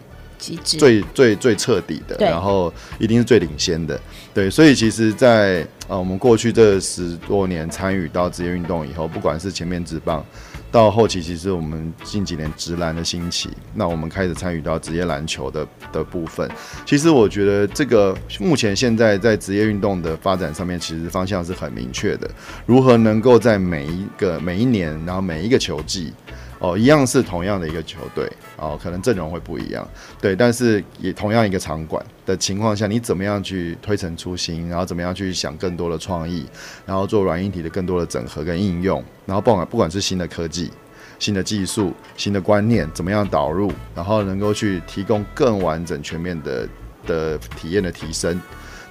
[0.63, 3.99] 最最最彻底的，然后一定是最领先的。
[4.33, 10.25] 对，所以其实在，在呃我们过去这十多年参与到职业运动以后，不管是前面职棒。
[10.71, 16.49] 到后期，其实我们近几年职篮的兴起，那我们开始参与到职业篮球的的部分。
[16.85, 22.31] 其实我觉得这个目前现在在职业运动的发展上面，其实方向是很明确的。
[22.65, 26.13] 如何能够在每一个每一年，然后每一个球季。
[26.59, 29.85] 哦，一样是同样的一个球队，哦，可能阵容会不一样，
[30.21, 36.45] 对，但是也同样一个场馆的情况下，你怎么样去推陈出新，然后怎么样去想更多的创意，
[36.85, 40.71] 然后做软硬体的更多的整合跟应用，然后不管不管是新的科技、
[41.17, 46.69] 新的技术、新的观念，怎么样导入，然后能够去提供更完整全面的
[47.07, 48.39] 的体验的提升。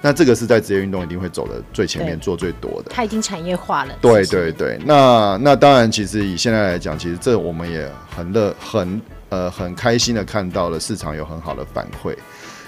[0.02, 2.90] 那这个是在职业运动一定会走的最前面，做最多的。
[2.90, 3.94] 它已经产业化了。
[4.00, 8.98] 对对对，那那当然，其实以现在来讲，其实这我们也很乐很
[9.30, 12.14] 呃很开心的看到了市场有很好的反馈。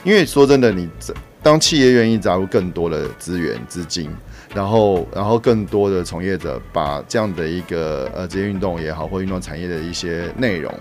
[0.02, 0.88] 因为说真的，你
[1.42, 4.10] 当企业愿意砸入更多的资源资金，
[4.54, 10.74] 然后然后更多的从业者把这样的一个呃职业运动也好，或运动产业的一些内容。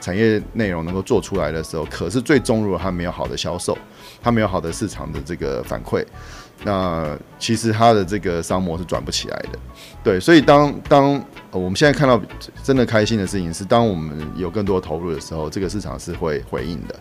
[0.00, 3.76] 产业内容能够做出来的时候，可是最终如果它没有好的销售，
[4.22, 6.04] 它没有好的市场的这个反馈，
[6.62, 9.58] 那其实它的这个商模是转不起来的。
[10.04, 11.20] 对，所以当当
[11.50, 12.20] 我们现在看到
[12.62, 16.94] 真的开心的事情是，当我们有更多投入的时候，这个市场是会回应的。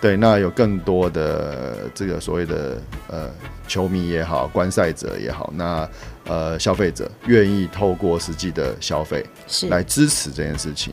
[0.00, 3.30] 对，那有更多的这个所谓的呃
[3.68, 5.88] 球迷也好，观赛者也好，那
[6.24, 9.24] 呃消费者愿意透过实际的消费
[9.68, 10.92] 来支持这件事情。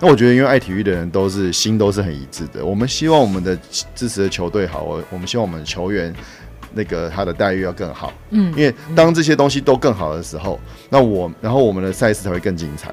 [0.00, 2.64] 那我觉得，因为爱体育的人都是心都是很一致的。
[2.64, 3.58] 我们希望我们的
[3.94, 6.14] 支持的球队好，我我们希望我们的球员
[6.74, 8.12] 那个他的待遇要更好。
[8.30, 10.58] 嗯，因为当这些东西都更好的时候，
[10.90, 12.88] 那我然后我们的赛事才会更精彩。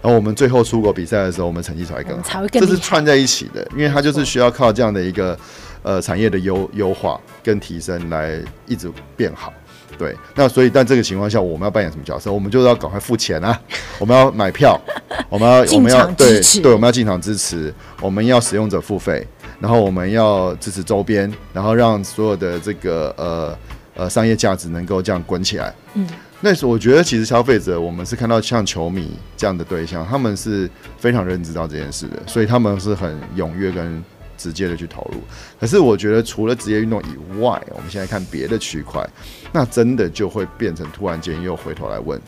[0.00, 5.36] 然后我们最后出国比赛的时候，我们成绩才会更好，这是串在一起的，因为它就是需要靠这样的一个
[5.82, 9.52] 呃产业的优优化跟提升来一直变好。
[9.98, 12.32] 对，那所以，但这个情况下，我们要扮演什么角色？
[12.32, 13.60] 我们就是要赶快付钱啊！
[13.98, 14.80] 我们要买票，
[15.28, 19.26] 我们要我们要对对，我们要进场支持，我们要使用者付费，
[19.60, 23.58] 然后我们要支持周边，然后让所有的这个呃
[23.94, 25.74] 呃商业价值能够这样滚起来。
[25.94, 26.06] 嗯，
[26.40, 30.68] 那是我觉得，其实消费者，我们是看到像球迷这样的对象，他们是
[30.98, 34.02] 非常认知到这件事的，所以他们是很踊跃跟。
[34.38, 35.20] 直接的去投入，
[35.58, 39.04] 可是我觉得除了职业运动以外，我们现在看别的区块，
[39.50, 42.20] 那真的就会变成突然间又回头来问，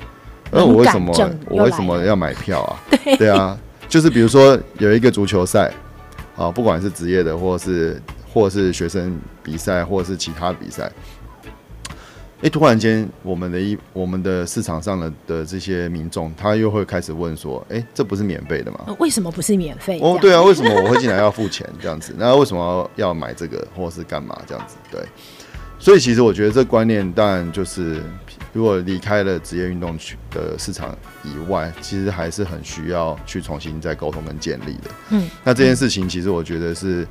[0.51, 1.15] 那我为什么
[1.47, 2.75] 我为什么要买票啊？
[3.05, 3.57] 对， 对啊，
[3.89, 5.73] 就是比如说有一个足球赛，
[6.41, 8.01] 啊，不管是职业的，或是
[8.33, 10.91] 或是学生比赛，或者是其他比赛。
[12.41, 18.97] 哎，突然间，我们的一我们的市场上的的这些民众，他又会开始问说：“哎，这不是免费的吗？
[18.99, 20.01] 为什么不是免费？
[20.01, 22.15] 哦，对啊，为什么我会进来要付钱这样子？
[22.17, 24.77] 那为什么要买这个，或者是干嘛这样子？
[24.91, 25.05] 对，
[25.79, 28.03] 所以其实我觉得这观念，当然就是
[28.53, 34.91] 如果离开了职业运动区的市场以外，其实还是很需要去重新再沟通跟建立的。
[35.11, 37.07] 嗯，那这件事情其实我觉得是，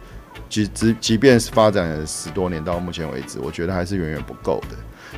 [0.50, 4.76] 即即即便是发展了十多年到目前为止，我觉得还是远远不够的。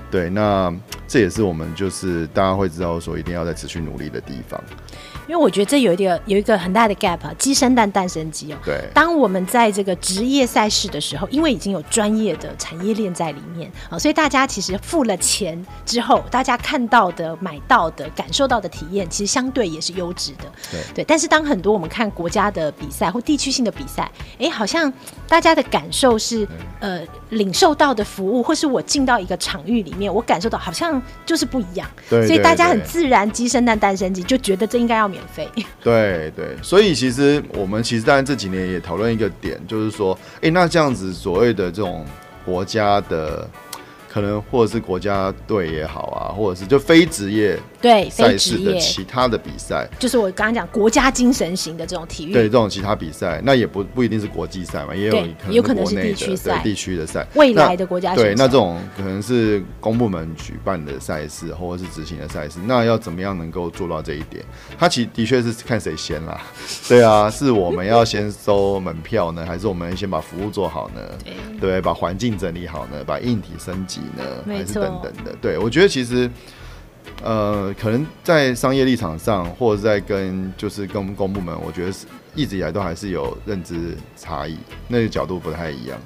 [0.10, 0.73] 对，那
[1.07, 4.62] 这也是我们就是大家会知道说一定要再持续努力的地方。
[5.32, 8.58] 因为我觉得这有一点有一个很大的 gap，鸡生蛋，蛋生鸡哦。
[8.65, 8.82] 对。
[8.94, 20.52] 当我们在这个职业赛事的时候，因为已经有专业的产业链在里面啊，所以大家其实付了钱之后，大家看到的、买到的、感受到的体验，其实相对也是优质的。
[20.70, 20.82] 对。
[20.96, 21.04] 对。
[21.06, 24.91] 但是当很多我们看国家的比赛或地区性的比赛，哎，好像
[25.30, 26.46] 大家的感受是
[26.82, 31.89] 呃，领受到的服务，或是我进到一个场域里面，我感受到好像就是不一样。
[32.10, 32.28] 对。
[32.28, 35.20] 所以大家很自然，鸡生蛋，蛋生鸡，就觉得这应该要免
[35.84, 42.05] 对对，所以其实我们其实在这几年也讨论一个点，就是说，哎，那这样子所谓的这种
[42.45, 43.49] 国家的。
[44.13, 64.46] 可能或者是国家队也好啊，或者是就非职业对赛事的其他的比赛，就是我刚刚讲国家精神型的这种体育，对这种其他比赛，那也不不一定是国际赛嘛，也有有可能是地区赛，地区的赛，未来的国家对，那这种可能是公部门举办的赛事或者是执行的赛事，那要怎么样能够做到这一点？
[64.78, 66.39] 他其实的确是看谁先啦，
[66.88, 71.02] 对啊，是我们要先收门票呢，还是我们先把服务做好呢？
[71.24, 74.02] 对，对，把环境整理好呢，把硬体升级。
[74.17, 76.30] 呢，还是等等的，对，我觉得其实，
[77.23, 84.57] 呃，可能在商业立场上，或者在跟就是跟公部门，我觉得是一直以来都还是有认知差异，
[84.88, 85.97] 那个角度不太一样，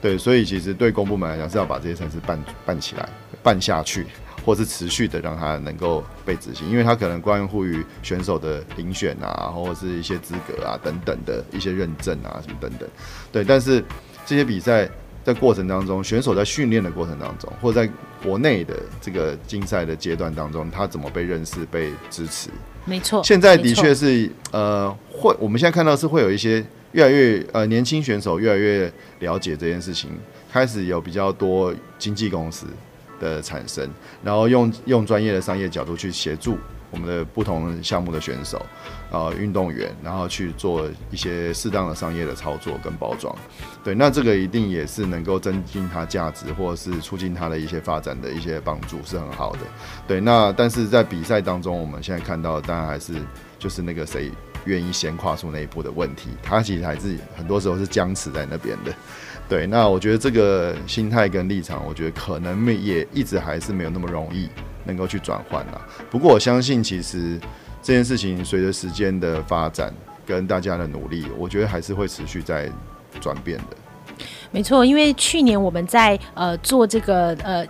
[0.00, 3.08] 对，所以其实对公部门来讲是要把这些城市办办起来，
[3.42, 4.06] 办下去，
[4.46, 12.88] 或是持续的让它能够被执行，因为它可能关乎于选手的遴选啊，或者是一些资格啊等等的一些认证啊什么等等，
[13.30, 13.84] 对，但是
[14.24, 14.88] 这些比赛。
[15.24, 22.50] 在过程当中，选手在训练的过程当中，或者在国内的这个竞赛的阶段当中，他怎么被认识、被支持？
[22.84, 30.10] 没错，现在的确是呃，会我们现在看到是会有一些越来越呃年轻选手越来越了解这件事情，
[30.52, 32.66] 开始有比较多经纪公司
[33.20, 33.88] 的产生，
[34.24, 36.58] 然后用用专业的商业角度去协助。
[36.90, 38.60] 我们的不同项目的选手，
[39.12, 43.36] 呃，运动员，然后去做一些适当的商业的操作跟包装，
[43.84, 49.58] 对，那这个一定也是能够增进它价值，或者是促进它的一些发展的一些帮助，是很好的。
[50.08, 53.12] 对，那但是在比赛当中，我们现在看到当然还是
[53.58, 54.32] 就是那个谁
[54.64, 58.94] 愿意先跨出那一步的问题，它其实还是很多时候是僵持在那边的。
[59.46, 64.48] 对，那我觉得这个心态跟立场，我觉得可能也一直还是没有那么容易。
[64.84, 67.38] 能够去转换了，不过我相信，其实
[67.82, 69.92] 这件事情随着时间的发展
[70.24, 72.70] 跟大家的努力，我觉得还是会持续在
[73.20, 73.76] 转变的。
[74.52, 77.66] 没错，因为去年我们在呃做这个呃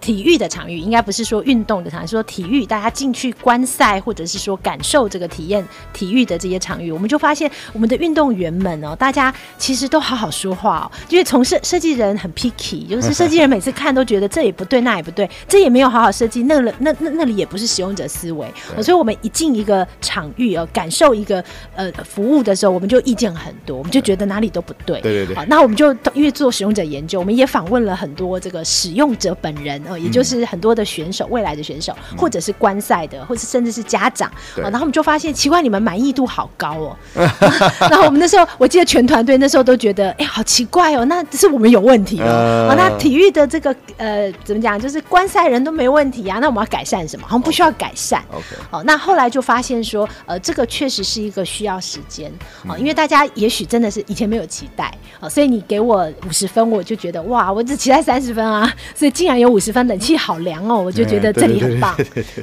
[0.00, 21.44] 体育的场域，应该不是说运动的场域，是说体育，大家进去观赛或者是说感受这个体验体育的这些场域，我们就发现我们的运动员们哦，大家其实都好好说话哦，因为从设设计人很 picky，就是设计人每次看都觉得这也不对，那也不对，这也没有好好设计，那那那那那里也不是使用者思维，所以我们一进一个场域哦，感受一个
[21.76, 25.94] 呃服务的时候，我们就意见很多，我们就觉得哪里都不对，对对对，好，那我们就。
[26.14, 34.64] 因为做使用者研究，我们也访问了很多这个使用者本人哦，也就是很多的选手，未来的选手，或者是观赛的，或者甚至是家长啊。
[34.70, 36.96] 然后我们就发现，奇怪，你们满意度好高哦。
[37.80, 42.68] 然后我们那时候，我记得全团队那时候都觉得，哎，好奇怪哦，那是我们有问题哦。
[42.70, 47.26] 啊，那体育的这个呃，怎么讲，就是观赛人都没问题啊，那我们要改善什么？
[47.26, 48.22] 好像不需要改善。
[48.30, 48.44] OK。
[48.70, 52.30] 好，那后来就发现说，呃，这个确实是一个需要时间
[52.68, 56.00] 哦，因为大家也许真的是以前没有期待哦，所以你给我。
[56.28, 61.96] 五十分，我就觉得哇，我只期待三十分啊，所以竟然有五十分，冷气好凉哦，我就觉得这里很棒，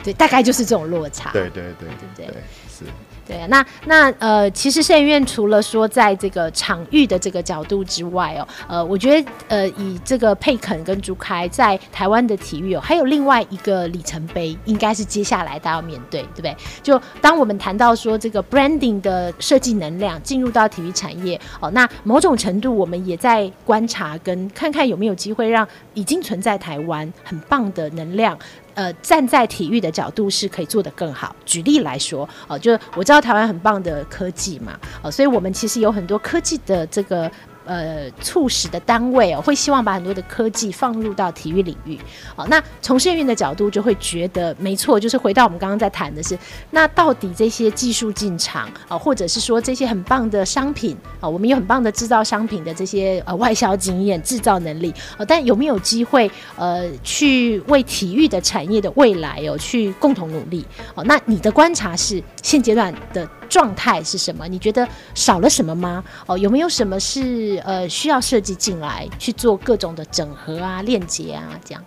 [0.04, 2.36] 对，大概就是这种落差，对对对，对对？
[2.70, 2.86] 是。
[3.28, 16.56] 对，那那呃，其实摄影院除了说在这个场域的这个角度之外哦，呃，我觉得呃，以这个佩肯跟朱开在台湾的体育哦，还有另外一个里程碑，应该是接下来大家要面对，对不对？
[16.82, 28.38] 就当我们谈到说这个 branding 的设计能量进入到体育产业哦，那某种程度我们也在观察跟看看有没有机会让已经存在台湾很棒的能量。
[28.78, 31.36] 呃，站在体育的角度是可以做得更好。
[31.46, 37.30] 举例来说，哦、呃，就是我知道台湾很棒的科技嘛，哦、呃，所以我们其实有很多科技的这个。
[37.68, 42.00] 呃，促使的单位哦，会希望把很多的科技放入到体育领域。
[42.36, 46.40] 好，那从摄运的角度就会觉得没错，就是回到我们刚刚在谈的是，
[46.72, 60.66] 那到底这些技术进场啊，或者是说这些很棒的商品啊，我们有很棒的制造商品的这些呃外销经验、制造能力啊，但有没有机会呃去为体育的产业的未来哦去共同努力？
[60.96, 64.48] 哦，那你的观察是现阶段的状态是什么？
[64.48, 66.04] 你觉得少了什么吗？
[66.26, 71.84] 哦，有没有什么是呃需要设计进来去做各种的整合啊、链接啊这样？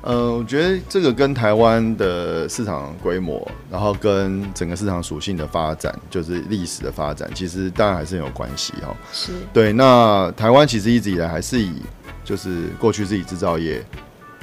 [0.00, 8.94] 呃，我觉得这个跟台湾的市场规模，然后跟整个市场属性的发展，就是历史的发展，其实当然还是很有关系哦。
[9.12, 9.72] 是对。
[9.72, 11.82] 那台湾其实一直以来还是以，
[12.24, 13.84] 就是过去是以制造业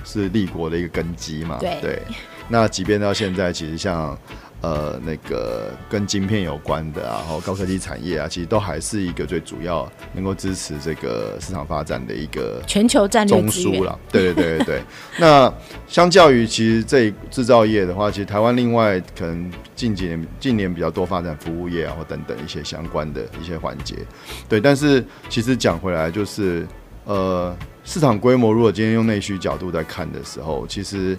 [0.03, 1.57] 是立国的一个根基嘛。
[1.59, 1.79] 对。
[1.81, 2.01] 对。
[2.49, 4.15] 那即便到现在，其实像。
[4.61, 13.99] 呃，那个跟晶片有关的啊，然后高科技产业啊，其实都还是一个最主要能够支持这个市场发展的一个全球战略中枢了。
[14.11, 14.83] 对对对对对。
[15.19, 15.53] 那
[15.87, 23.97] 相较于其实这制造业的话，其实台湾另外可能近几年近年比较多发展服务业啊，或等等一些相关的一些环节。
[24.49, 26.65] 对，但是其实讲回来，就是
[27.03, 31.15] 呃，市场规模如果今天用内需角度在看的时候，其实。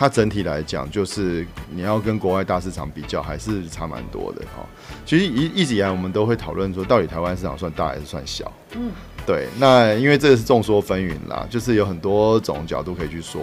[0.00, 4.66] 它整体来讲，就是你要跟国外大市场比较，还是差蛮多的哈。
[5.04, 8.50] 其实一一直以来，我们都会讨论说，到底台湾市场算大还是算小？
[8.74, 8.90] 嗯，
[9.26, 9.46] 对。
[9.58, 13.42] 那因为这个是众说纷纭啦，就是有很多种角度可以去说。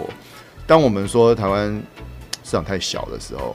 [0.66, 1.70] 当我们说台湾
[2.42, 3.54] 市场太小的时候，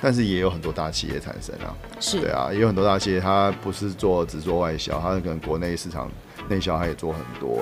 [0.00, 6.10] 但是也有很多大企业产生啊，是对啊，也有很多大企业，它不是做只做外销，它可能国内市场
[6.48, 7.60] 内销，它也做很多。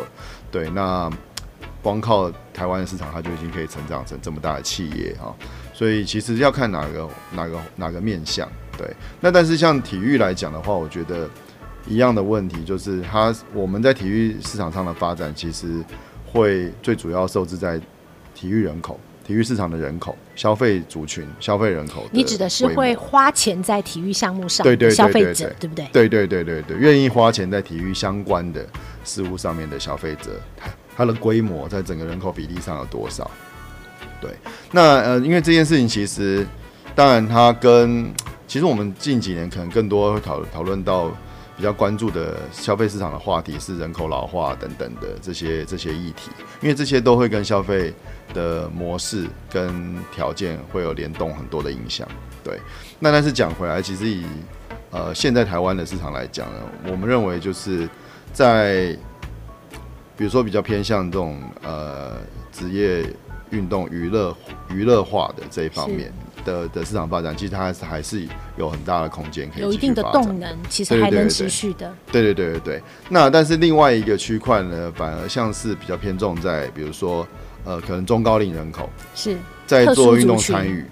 [0.52, 1.10] 对，那。
[1.88, 5.34] 光靠台湾的市场，它就已经可以成长成这么大的企业哈，
[5.72, 8.46] 所以其实要看哪个哪个哪个面向。
[8.76, 8.86] 对，
[9.22, 11.26] 那但是像体育来讲的话，我觉得
[11.86, 15.82] 一样的问题就是，它我们在体育市场上的发展，其实
[16.30, 17.80] 会最主要受制在
[18.34, 22.06] 体育人口、体育市场的人口、消费族群、消费人口。
[22.12, 25.88] 你指的是会花钱在体育项目上对对消费者，对不对？
[25.90, 28.66] 对对对对对，愿意花钱在体育相关的
[29.04, 30.38] 事物上面的消费者。
[30.98, 33.30] 它的规模在整个人口比例上有多少？
[34.20, 34.32] 对，
[34.72, 36.44] 那呃，因为这件事情其实，
[36.92, 38.12] 当然它跟
[38.48, 41.08] 其实我们近几年可能更多会讨讨论到
[41.56, 47.94] 比较关注的消费市场的话题是人口老化等等的这些这些议题，因为这些都会跟消费
[48.34, 52.08] 的模式跟条件会有联动很多的影响。
[52.42, 52.58] 对，
[52.98, 54.24] 那但是讲回来，其实以
[54.90, 56.56] 呃现在台湾的市场来讲呢，
[56.90, 57.88] 我们认为就是
[58.32, 58.98] 在。
[60.18, 62.16] 比如说比较偏向这种呃
[62.50, 63.06] 职业
[63.50, 64.36] 运动娱乐
[64.68, 66.12] 娱乐化的这一方面
[66.44, 71.94] 的的市场发展，其实它还是还是有很大的空间可以有一定的动能，其实还能持续的。
[72.10, 72.82] 对对对对对。
[73.08, 77.24] 那但是另外一个区块呢，反而像是比较偏重在比如说
[77.64, 79.36] 呃可能中高龄人口是
[79.68, 80.84] 在做运动参与。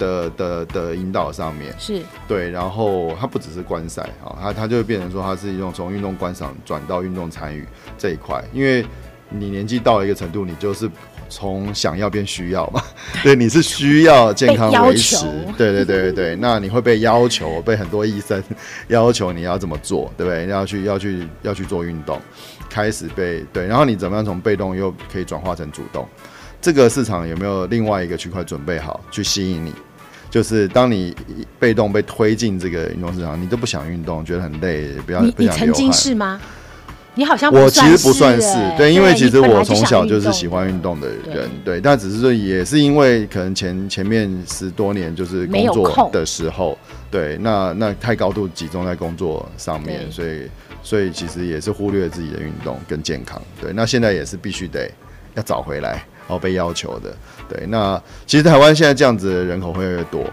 [0.00, 7.64] 的的的引导上面是对，然后它不只是观赛啊，它它就会变成说它是一种从运动观赏转到运动参与
[7.98, 8.84] 这一块，因为
[9.28, 10.90] 你年纪到了一个程度，你就是
[11.28, 12.82] 从想要变需要嘛，
[13.22, 15.24] 对，你是需要健康维持，
[15.56, 18.42] 对对对对对，那你会被要求，被很多医生
[18.88, 20.46] 要求你要怎么做，对不对？
[20.48, 22.20] 要去要去要去做运动，
[22.68, 26.08] 开始被对，然后你怎么样从被动又可以转化成主动？
[26.60, 29.72] 这个市场有没有另外一个区块准备好去吸引你？
[30.30, 31.14] 就是当你
[31.58, 35.68] 被动被推进这个运动市场，你都不想运动，觉得很累，不要你不想流汗。
[35.68, 36.40] 你曾经是吗？
[37.16, 46.78] 你好像我其实不算是对，因为其实我从小就是喜欢运动的人，对，但只是说也是因为可能前前面十多年就是工作的时候，
[47.10, 50.42] 对，那那太高度集中在工作上面，所以
[50.84, 54.88] 所以其实也是忽略自己的运动跟健康，对，那现在也是必须得
[55.34, 56.00] 要找回来。
[56.30, 57.12] 然后被要求的，
[57.48, 60.24] 对，那其实台湾现在这样子的人口会越来越多，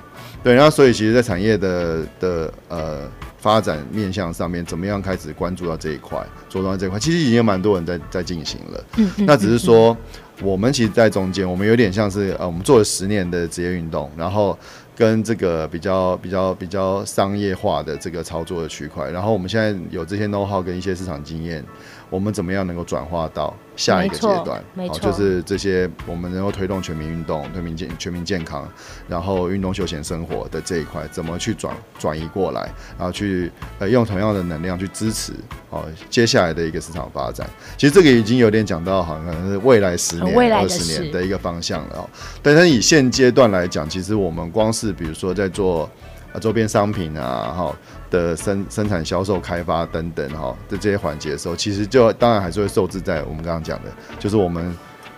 [0.44, 6.20] 对，那所以其实，在产业的的呃发展面向上面，怎么样开始关注到这一块，
[6.50, 9.98] 着重到这一块，其实已经有蛮多人在在进行了，嗯，那只是说
[10.44, 14.56] 我们其实，在中间，我们有点像是呃，我们做了十年的职业运动，然后
[14.96, 21.66] 跟这个比较比较比较商业化的这个操作的区块，然后我们现在有这些 know how 跟一些市场经验。
[22.10, 24.64] 我们怎么样能够转化到下一个阶段？
[24.74, 28.68] 没错，哦，就是这些我们能够推动全民运动、全民健、全民健康，
[29.08, 35.34] 然后运动休闲生活的这一块，怎么去转转移过来，然后去呃用同样的能量去支持
[35.70, 37.48] 哦接下来的一个市场发展。
[37.78, 42.10] 其实这个已经有点讲到，好像是未来十年、二十年的一个方向了哦。
[42.42, 45.90] 但是以现阶段来讲，其实我们光是比如说在做。
[46.38, 47.76] 啊，周边商品啊，哈
[48.12, 54.72] 的生生产、销售、开发等等，哈的这些环节的时候，其实就当然还是会受制在我们刚刚讲的，就是我们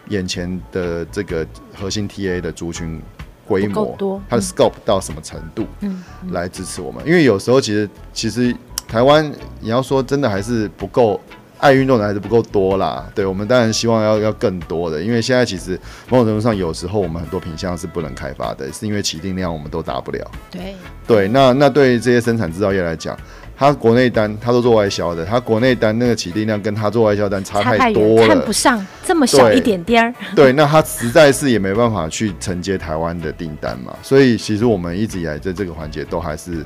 [0.07, 1.45] 眼前的这个
[1.75, 3.01] 核心 TA 的族群
[3.45, 6.01] 规模，嗯、它的 scope 到什么程度，嗯，
[6.31, 7.05] 来支持我们。
[7.05, 8.55] 因为有时候其实其实
[8.87, 11.19] 台湾你要说真的还是不够。
[11.59, 15.79] 爱运动的还是不够多啦，对，我们当然希望要要更多的，因为现在其实
[16.09, 20.31] 某种程度上，有时候我们很多品项是不能开发的，是因为起订量我们都达不了。
[20.49, 20.73] 对，
[21.05, 23.17] 对，那那对这些生产制造业来讲，
[23.57, 30.13] 他国内单他都做外销的，他国内单那个起订量跟他做外销单差太多了，看不上这么小一点点儿。
[30.33, 36.65] 对，那他实在是也没办法去承接台湾的订单嘛，所以其实我们一直以来在这个环节都还是。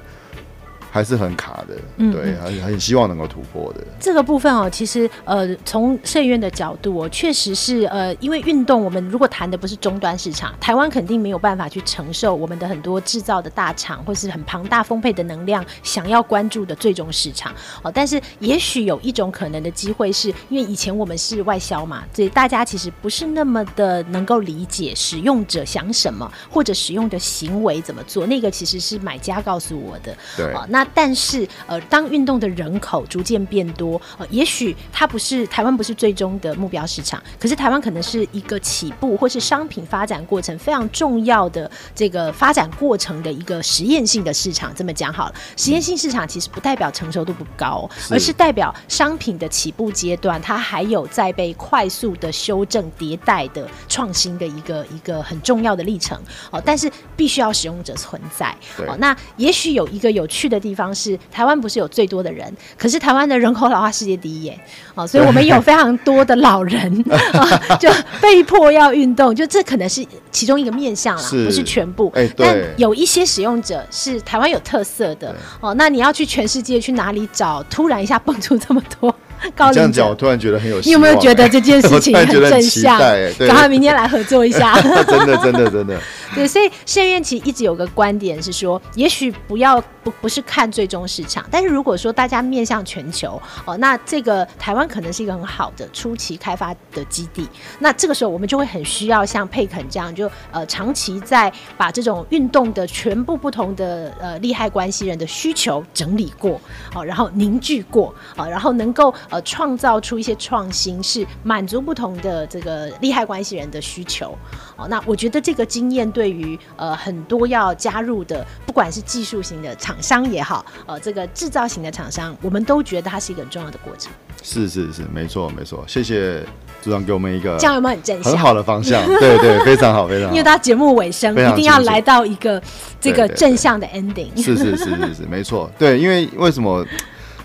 [0.93, 3.81] 还是很卡的，嗯、对，很很希望能够突破的。
[3.99, 17.91] 这个部分哦，其实呃，从设计院的角度哦，确实是呃，因为运动，我们如果谈的不是终端市场，台湾肯定没有办法去承受我们的很多制造的大厂或是很庞大丰沛的能量想要关注的最终市场哦。
[17.91, 30.15] 但是也许有一种可能的机会是，是因为以前我们是外销嘛，所以大家其实不是那么的能够理解使用者想什么，或者使用的行为怎么做，那个其实是买家告诉我的。
[30.37, 30.82] 对，哦，那。
[30.93, 44.73] 但是，呃，当运动的人口逐渐变多，呃，也许它不是台湾不是最终的目标市场，可是台湾可能是一个起步或是商品发展过程非常重要的这个发展过程的一个实验性的市场。
[44.75, 56.19] 这么讲好了，实验性市场其实不代表成熟度不高，而是代表商品的起步阶段，它还有在被快速的修正迭代的创新的一个一个很重要的历程。
[56.51, 58.53] 哦，但是必须要使用者存在。
[58.87, 60.72] 哦，那也许有一个有趣的地。
[60.73, 64.59] 地方是台湾不是有最多的人，可是台湾的人口老化世界第一耶，
[64.95, 67.87] 哦， 所以我们有非常多的老人啊， 就
[68.19, 72.11] 被迫要运动，就这可能是其中一个面向啦，不是全部。
[72.15, 77.61] 欸、但有一些使用者是台湾有特色的哦，那你要去全世界去哪里找？
[77.69, 79.13] 突然一下蹦出这么多。
[79.73, 80.79] 这样讲，我突然觉得很有。
[80.81, 82.97] 你有没有觉得这件事情 很正向？
[83.39, 84.79] 赶快明天来合作一下。
[84.81, 85.99] 真的，真的，真的。
[86.35, 97.47] 对，所以设计院其实一直有个观点是说，也许不要不不是看最终市场，但是如果说大家面向全球哦，那这个台湾可能是一个很好的初期开发的基地。
[97.77, 106.59] 那这个时候我们就会很需要像佩肯这样，就呃长期在把这种运动的全部不同的呃利害关系人的需求整理过，
[106.95, 109.13] 哦，然后凝聚过，哦，然后能够。
[109.33, 114.37] 呃，创造出一些创新，是满足不同的这个利害关系人的需求。
[114.75, 124.11] 哦，那我觉得这个经验对于呃很多要加入的，不管是技术型的厂商也好，呃，这个制造型的厂商，我们都觉得它是一个很重要的过程。
[124.43, 125.83] 是是是，没错没错。
[125.87, 126.43] 谢谢
[126.83, 128.31] 组长给我们一个这样有没有很正向？
[128.31, 130.31] 很好的方向， 对对，非常好非常好。
[130.31, 132.61] 因为到节目尾声，一定要来到一个
[133.01, 134.29] 这个正向的 ending。
[134.39, 135.71] 是是是是是，没错。
[135.79, 136.85] 对，因为为什么？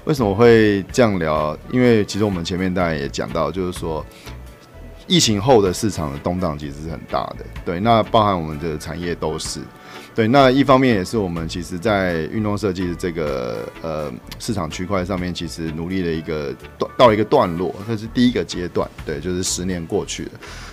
[0.09, 1.55] 为什么会这样聊？
[1.71, 4.05] 因为其实我们前面当然也讲到，就是说
[5.07, 7.45] 疫情后的市场的动荡其实是很大的。
[7.63, 9.61] 对，那包含我们的产业都是。
[10.15, 18.91] 对，那一方面也是我们其实，在运动设计的这个呃市场区块上面，其实努力的一个段到一个段落，这是第一个阶段。
[19.05, 20.31] 对，就是十年过去了。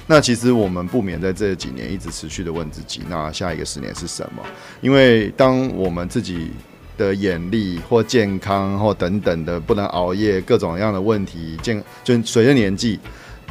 [0.07, 4.41] 那其实我们不免在这几年一直持续的问自己，那下一个十年是什么？
[4.79, 6.51] 因为当我们自己。
[6.97, 12.99] 的眼力或健康或等等的，不能熬夜，各种各样的问题，健就随着年纪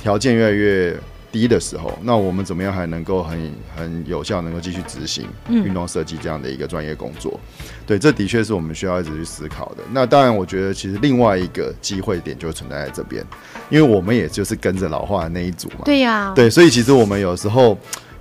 [0.01, 0.97] 条件越来越
[1.33, 7.41] 低的时候，那我们怎么样还能够很很有效，能够继续执行运动设计这样的一个专业工作？
[7.59, 9.79] 嗯、对，这的确是我们需要一直去思考的。
[9.91, 13.25] 那当然，我觉得其实另外一个机会点就存在在这边，
[13.69, 15.83] 因为我们也就是跟着老化的那一组嘛。
[15.85, 17.77] 对呀、啊，对，所以其实我们有时候，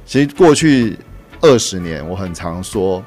[0.05, 0.97] 其实过去
[1.41, 3.03] 二十年，我很常说。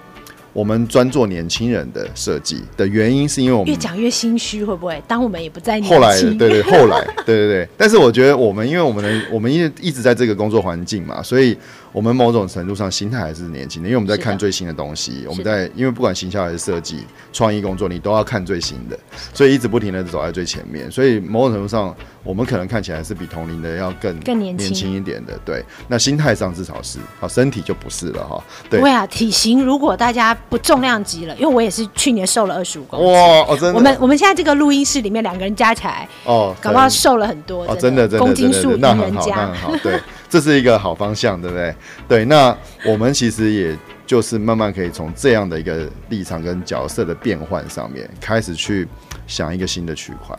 [0.57, 5.03] 我们专做年轻人的设计的原因，是因为我们越讲越心虚，会不会？
[5.07, 5.95] 当我们也不在年轻。
[5.95, 7.69] 后来，对对，后来，对对对。
[7.77, 11.55] 但是我觉得，我们因为我们的我们因为一直在这个工作环境嘛，所以。
[11.97, 15.25] 我们某种程度上心态还是年轻的，因为我们在看最新的东西。
[15.27, 16.99] 我们在因为不管行销还是设计、
[17.33, 18.99] 创意工作，你都要看最新的，
[19.33, 20.91] 所以一直不停的走在最前面。
[20.91, 24.93] 所以某种程度上，我们可能看起来是比同龄的要更更年轻。
[24.93, 25.41] 一点的。
[25.43, 28.45] 对，那心态上至少是好，身体就不是了哈。
[28.69, 28.79] 对。
[28.91, 33.11] 啊，体型如果大家不重量级了，因为我也是去年瘦了二十五公斤。
[33.11, 33.19] 哇，
[33.49, 33.75] 哦，真的。
[33.75, 37.65] 我们我们现在这个录音室里面两个人加起来哦，搞不好瘦了很多。
[37.65, 39.99] 哦，真的真的公斤数那很好，那很好，对。
[40.29, 41.75] 这是一个好方向，对不对？
[42.09, 48.87] 对，那我们其实也就是慢慢可以从这样的一个立场跟角色的变换上面，开始去
[49.27, 50.37] 想一个新的区块。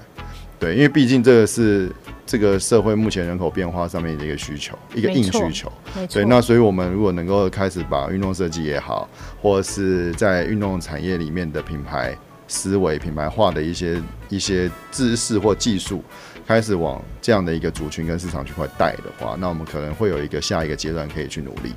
[0.59, 1.91] 对，因为毕竟这个是
[2.25, 5.71] 这个社会目前人口变化上面的一个需求，一个硬需求。
[6.11, 9.07] 对，那所以我们如果能够开始把运动设计也好，
[9.41, 12.17] 或者是在运动产业里面的品牌
[12.47, 16.03] 思维、品牌化的一些一些知识或技术。
[16.47, 21.73] 开始往这样的一个族群跟市场区块带的话，那我们可能会有一个下一个阶段可以去努力。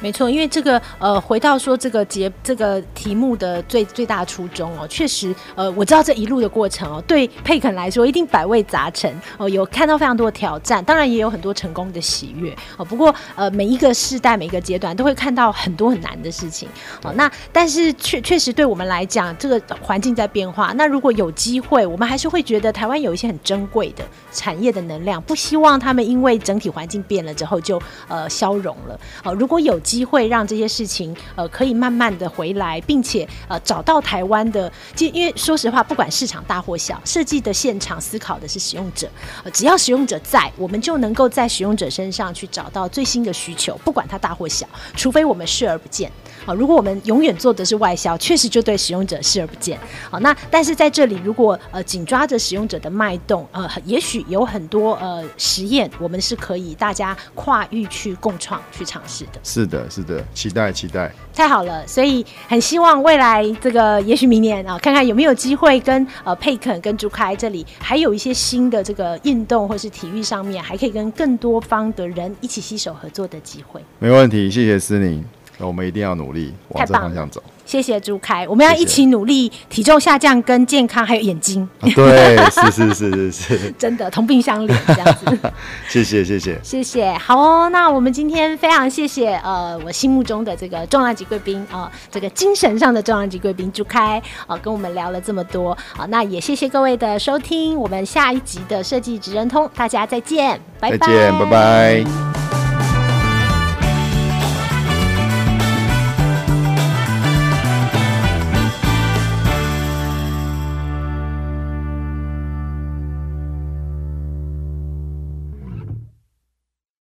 [0.00, 12.84] 没错，因为这个呃，回到说这个节这个题目的最最大初衷哦，确实呃，我知道这一路的过程哦，对佩肯来说一定百味杂陈哦，有看到非常多的挑战，当然也有很多成功的喜悦哦。
[12.84, 16.68] 不过呃，每一个世代每一个阶段都会看到很多很难的事情
[17.02, 17.12] 哦。
[17.14, 20.72] 那但是确确实对我们来讲，这个环境在变化。
[20.76, 29.32] 那如果有机会，我们还是会觉得台湾有一些很珍贵的产业的能量，不希望他们因为整体环境变了之后就呃消融了哦。
[29.34, 39.08] 如果有机会让这些事情呃可以慢慢的回来，并且呃找到台湾的，就因为说实话，不管市场大或小，设计的现场思考的是使用者，
[39.42, 46.10] 呃，只要使用者在，我们就能够在使用者身上去找到最新的需求，不管它大或小，除非我们视而不见。
[46.46, 49.78] 啊，如果我们永远做的是外销，确实就对使用者视而不见。
[50.10, 59.40] 好，那但是在这里，如果呃紧抓着使用者的脉动，呃，也许有很多呃实验，我们是可以大家跨域去共创、去尝试的。
[59.54, 61.12] 是的，是的，期待，期待。
[61.32, 73.80] 太好了，所以很希望未来这个，也许明年啊，看看有没有机会跟呃佩肯跟朱开这里还有一些新的这个运动或是体育上面，还可以跟更多方的人一起携手合作的机会。
[74.00, 75.24] 没问题，谢谢思宁。
[75.58, 77.42] 那我们一定要努力往这方向走。
[77.64, 81.66] 谢谢朱开，我们要一起努力，体重下降跟健康还有眼睛。
[81.80, 85.50] 啊、对，是是是是是， 真的同病相怜这样子。
[85.88, 87.70] 谢谢谢谢谢谢，好哦。
[87.70, 96.04] 那我们今天非常谢谢呃，我心目中的这个重量级贵宾啊，这个精神上的重量级贵宾朱开啊，跟我们聊了这么多啊。
[96.10, 102.73] 那也谢谢各位的收听，我们下一集的设计职人通，大家再见，拜拜，再见，拜拜。